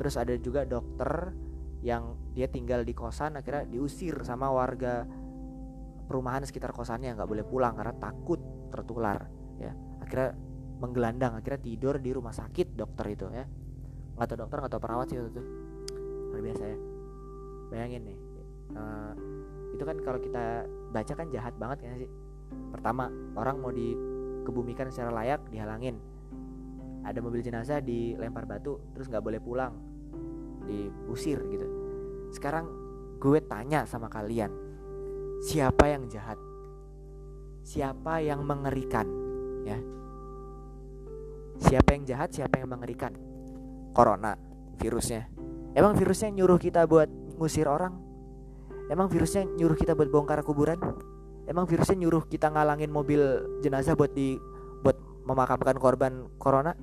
Terus 0.00 0.14
ada 0.16 0.34
juga 0.40 0.64
dokter 0.64 1.34
yang 1.80 2.16
dia 2.36 2.48
tinggal 2.48 2.84
di 2.84 2.92
kosan 2.92 3.40
akhirnya 3.40 3.64
diusir 3.64 4.20
sama 4.20 4.52
warga 4.52 5.08
perumahan 6.04 6.44
sekitar 6.44 6.76
kosannya 6.76 7.16
nggak 7.16 7.28
boleh 7.28 7.44
pulang 7.46 7.76
karena 7.76 7.94
takut 7.96 8.40
tertular 8.72 9.28
ya. 9.60 9.72
Akhirnya 10.00 10.36
menggelandang 10.80 11.36
akhirnya 11.36 11.60
tidur 11.60 12.00
di 12.00 12.10
rumah 12.12 12.32
sakit 12.32 12.76
dokter 12.76 13.06
itu 13.12 13.28
ya. 13.32 13.44
Nggak 14.16 14.26
tahu 14.28 14.38
dokter 14.44 14.56
nggak 14.64 14.72
tahu 14.72 14.82
perawat 14.82 15.06
sih 15.12 15.16
itu. 15.20 15.42
Luar 16.32 16.40
biasa 16.40 16.64
ya. 16.64 16.78
Bayangin 17.70 18.02
nih 18.02 18.30
uh, 18.76 19.12
itu 19.74 19.82
kan 19.86 19.96
kalau 20.02 20.18
kita 20.20 20.66
baca 20.90 21.12
kan 21.14 21.26
jahat 21.30 21.54
banget 21.56 21.86
kan 21.86 21.98
sih 21.98 22.10
pertama 22.70 23.10
orang 23.36 23.56
mau 23.58 23.72
dikebumikan 23.72 24.90
secara 24.90 25.10
layak 25.10 25.46
dihalangin. 25.50 25.98
Ada 27.00 27.18
mobil 27.24 27.40
jenazah 27.40 27.80
dilempar 27.80 28.44
batu 28.44 28.92
terus 28.92 29.08
nggak 29.08 29.24
boleh 29.24 29.40
pulang. 29.40 29.72
Diusir 30.68 31.40
gitu. 31.48 31.66
Sekarang 32.30 32.68
gue 33.20 33.40
tanya 33.44 33.84
sama 33.84 34.08
kalian 34.08 34.52
siapa 35.40 35.88
yang 35.88 36.06
jahat? 36.06 36.36
Siapa 37.64 38.20
yang 38.24 38.44
mengerikan? 38.44 39.08
Ya. 39.64 39.78
Siapa 41.60 41.92
yang 41.92 42.04
jahat 42.08 42.32
siapa 42.32 42.60
yang 42.60 42.72
mengerikan? 42.72 43.12
Corona 43.92 44.36
virusnya. 44.80 45.28
Emang 45.76 45.92
virusnya 45.94 46.32
nyuruh 46.32 46.56
kita 46.56 46.88
buat 46.88 47.08
ngusir 47.36 47.68
orang? 47.68 47.94
Emang 48.90 49.06
virusnya 49.06 49.46
nyuruh 49.46 49.76
kita 49.76 49.94
buat 49.94 50.08
bongkar 50.08 50.42
kuburan? 50.42 50.80
Emang 51.50 51.66
virusnya 51.66 51.98
nyuruh 51.98 52.30
kita 52.30 52.46
ngalangin 52.46 52.94
mobil 52.94 53.18
jenazah 53.58 53.98
buat 53.98 54.14
di 54.14 54.38
buat 54.86 54.94
memakamkan 55.26 55.74
korban 55.82 56.30
corona? 56.38 56.78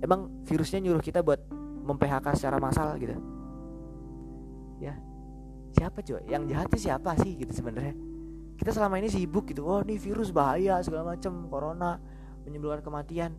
Emang 0.00 0.40
virusnya 0.48 0.80
nyuruh 0.80 1.04
kita 1.04 1.20
buat 1.20 1.44
mem-PHK 1.84 2.26
secara 2.32 2.56
massal 2.56 2.96
gitu? 2.96 3.12
Ya. 4.80 4.96
Siapa 5.76 6.00
coba? 6.00 6.24
Yang 6.24 6.42
jahat 6.56 6.66
itu 6.72 6.78
siapa 6.88 7.10
sih 7.20 7.36
gitu 7.36 7.52
sebenarnya? 7.52 7.92
Kita 8.56 8.72
selama 8.72 8.96
ini 8.96 9.12
sibuk 9.12 9.52
gitu. 9.52 9.68
Oh, 9.68 9.84
ini 9.84 10.00
virus 10.00 10.32
bahaya 10.32 10.80
segala 10.80 11.12
macam, 11.12 11.44
corona 11.52 12.00
menyebabkan 12.48 12.80
kematian. 12.80 13.36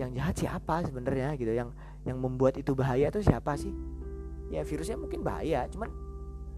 Yang 0.00 0.10
jahat 0.16 0.34
siapa 0.40 0.80
sebenarnya 0.88 1.36
gitu? 1.36 1.52
Yang 1.52 1.76
yang 2.08 2.16
membuat 2.16 2.56
itu 2.56 2.72
bahaya 2.72 3.12
itu 3.12 3.20
siapa 3.20 3.52
sih? 3.60 3.76
Ya 4.48 4.64
virusnya 4.64 4.96
mungkin 4.96 5.20
bahaya, 5.20 5.68
cuman 5.68 5.92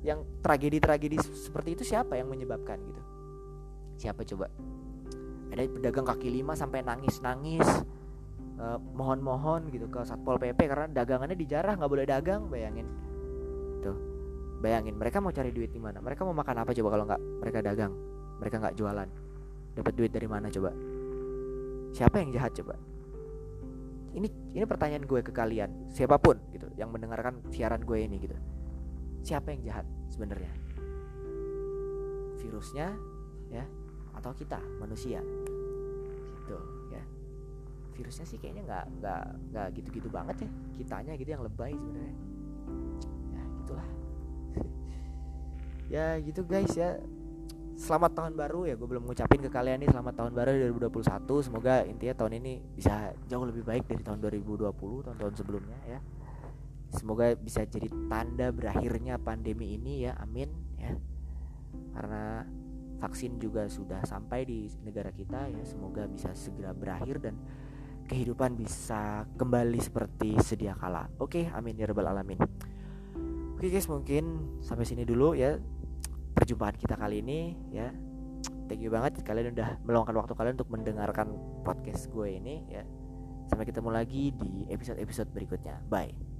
yang 0.03 0.27
tragedi-tragedi 0.43 1.17
seperti 1.23 1.79
itu 1.79 1.83
siapa 1.87 2.19
yang 2.19 2.27
menyebabkan 2.27 2.79
gitu? 2.83 3.03
Siapa 4.03 4.27
coba? 4.27 4.51
Ada 5.55 5.69
pedagang 5.71 6.07
kaki 6.09 6.29
lima 6.33 6.59
sampai 6.59 6.83
nangis-nangis 6.83 7.63
uh, 8.59 8.79
mohon-mohon 8.99 9.71
gitu 9.71 9.87
ke 9.87 10.03
satpol 10.03 10.43
pp 10.43 10.59
karena 10.59 10.87
dagangannya 10.91 11.39
dijarah 11.39 11.79
nggak 11.79 11.91
boleh 11.91 12.07
dagang 12.09 12.51
bayangin. 12.51 12.89
Tuh 13.79 13.97
bayangin 14.59 14.99
mereka 14.99 15.23
mau 15.23 15.31
cari 15.31 15.55
duit 15.55 15.71
di 15.71 15.79
mana? 15.79 16.03
Mereka 16.03 16.27
mau 16.27 16.35
makan 16.35 16.67
apa 16.67 16.71
coba 16.75 16.89
kalau 16.91 17.05
nggak 17.07 17.23
mereka 17.39 17.59
dagang? 17.63 17.93
Mereka 18.43 18.57
nggak 18.59 18.75
jualan. 18.75 19.09
Dapat 19.73 19.93
duit 19.95 20.11
dari 20.11 20.27
mana 20.27 20.51
coba? 20.51 20.75
Siapa 21.95 22.19
yang 22.19 22.35
jahat 22.35 22.53
coba? 22.59 22.75
Ini 24.13 24.29
ini 24.59 24.65
pertanyaan 24.67 25.09
gue 25.09 25.21
ke 25.25 25.33
kalian 25.33 25.89
siapa 25.95 26.21
pun 26.21 26.37
gitu 26.53 26.69
yang 26.77 26.93
mendengarkan 26.93 27.41
siaran 27.49 27.81
gue 27.81 27.97
ini 27.97 28.21
gitu 28.21 28.37
siapa 29.23 29.55
yang 29.55 29.63
jahat 29.63 29.87
sebenarnya? 30.11 30.51
Virusnya 32.43 32.93
ya 33.49 33.65
atau 34.19 34.35
kita 34.35 34.59
manusia? 34.83 35.23
Gitu 36.43 36.59
ya. 36.91 37.03
Virusnya 37.97 38.27
sih 38.27 38.37
kayaknya 38.37 38.67
nggak 38.67 38.85
nggak 38.99 39.23
nggak 39.55 39.67
gitu-gitu 39.79 40.09
banget 40.11 40.45
ya 40.45 40.51
kitanya 40.77 41.13
gitu 41.15 41.31
yang 41.31 41.43
lebay 41.47 41.73
sebenarnya. 41.73 42.17
Ya 43.33 43.43
gitulah. 43.63 43.89
Ya 45.93 46.17
gitu 46.25 46.41
guys 46.45 46.75
ya. 46.75 46.99
Selamat 47.73 48.15
tahun 48.15 48.37
baru 48.37 48.69
ya 48.69 48.77
gue 48.77 48.85
belum 48.85 49.11
ngucapin 49.11 49.43
ke 49.43 49.51
kalian 49.51 49.83
nih 49.83 49.91
selamat 49.91 50.15
tahun 50.15 50.33
baru 50.37 50.55
2021 50.77 51.25
semoga 51.41 51.83
intinya 51.83 52.15
tahun 52.15 52.39
ini 52.39 52.53
bisa 52.79 53.11
jauh 53.27 53.43
lebih 53.43 53.65
baik 53.65 53.91
dari 53.91 54.05
tahun 54.05 54.23
2020 54.23 54.71
tahun-tahun 55.09 55.35
sebelumnya 55.35 55.75
ya 55.89 55.99
semoga 56.93 57.33
bisa 57.35 57.65
jadi 57.65 57.89
tanda 58.07 58.53
berakhirnya 58.53 59.17
pandemi 59.17 59.81
ini 59.81 60.05
ya 60.07 60.13
amin 60.21 60.49
ya. 60.77 60.93
Karena 61.93 62.45
vaksin 63.01 63.41
juga 63.43 63.67
sudah 63.67 64.05
sampai 64.05 64.47
di 64.47 64.69
negara 64.85 65.11
kita 65.11 65.49
ya. 65.49 65.63
Semoga 65.65 66.07
bisa 66.07 66.31
segera 66.37 66.71
berakhir 66.77 67.19
dan 67.19 67.35
kehidupan 68.07 68.55
bisa 68.55 69.25
kembali 69.41 69.81
seperti 69.81 70.37
sedia 70.45 70.77
kala. 70.77 71.09
Oke 71.19 71.49
amin 71.51 71.81
ya 71.81 71.89
rabbal 71.89 72.13
alamin. 72.13 72.39
Oke 73.57 73.73
guys 73.73 73.89
mungkin 73.89 74.59
sampai 74.61 74.85
sini 74.85 75.09
dulu 75.09 75.33
ya 75.33 75.57
perjumpaan 76.37 76.77
kita 76.77 76.95
kali 76.95 77.25
ini 77.25 77.57
ya. 77.73 77.89
Thank 78.69 78.85
you 78.85 78.93
banget 78.93 79.21
kalian 79.25 79.53
udah 79.53 79.81
meluangkan 79.85 80.17
waktu 80.17 80.33
kalian 80.33 80.55
untuk 80.57 80.73
mendengarkan 80.73 81.29
podcast 81.65 82.09
gue 82.13 82.37
ini 82.37 82.69
ya. 82.69 82.85
Sampai 83.49 83.69
ketemu 83.69 83.91
lagi 83.93 84.33
di 84.33 84.65
episode-episode 84.71 85.29
berikutnya. 85.35 85.83
Bye 85.89 86.32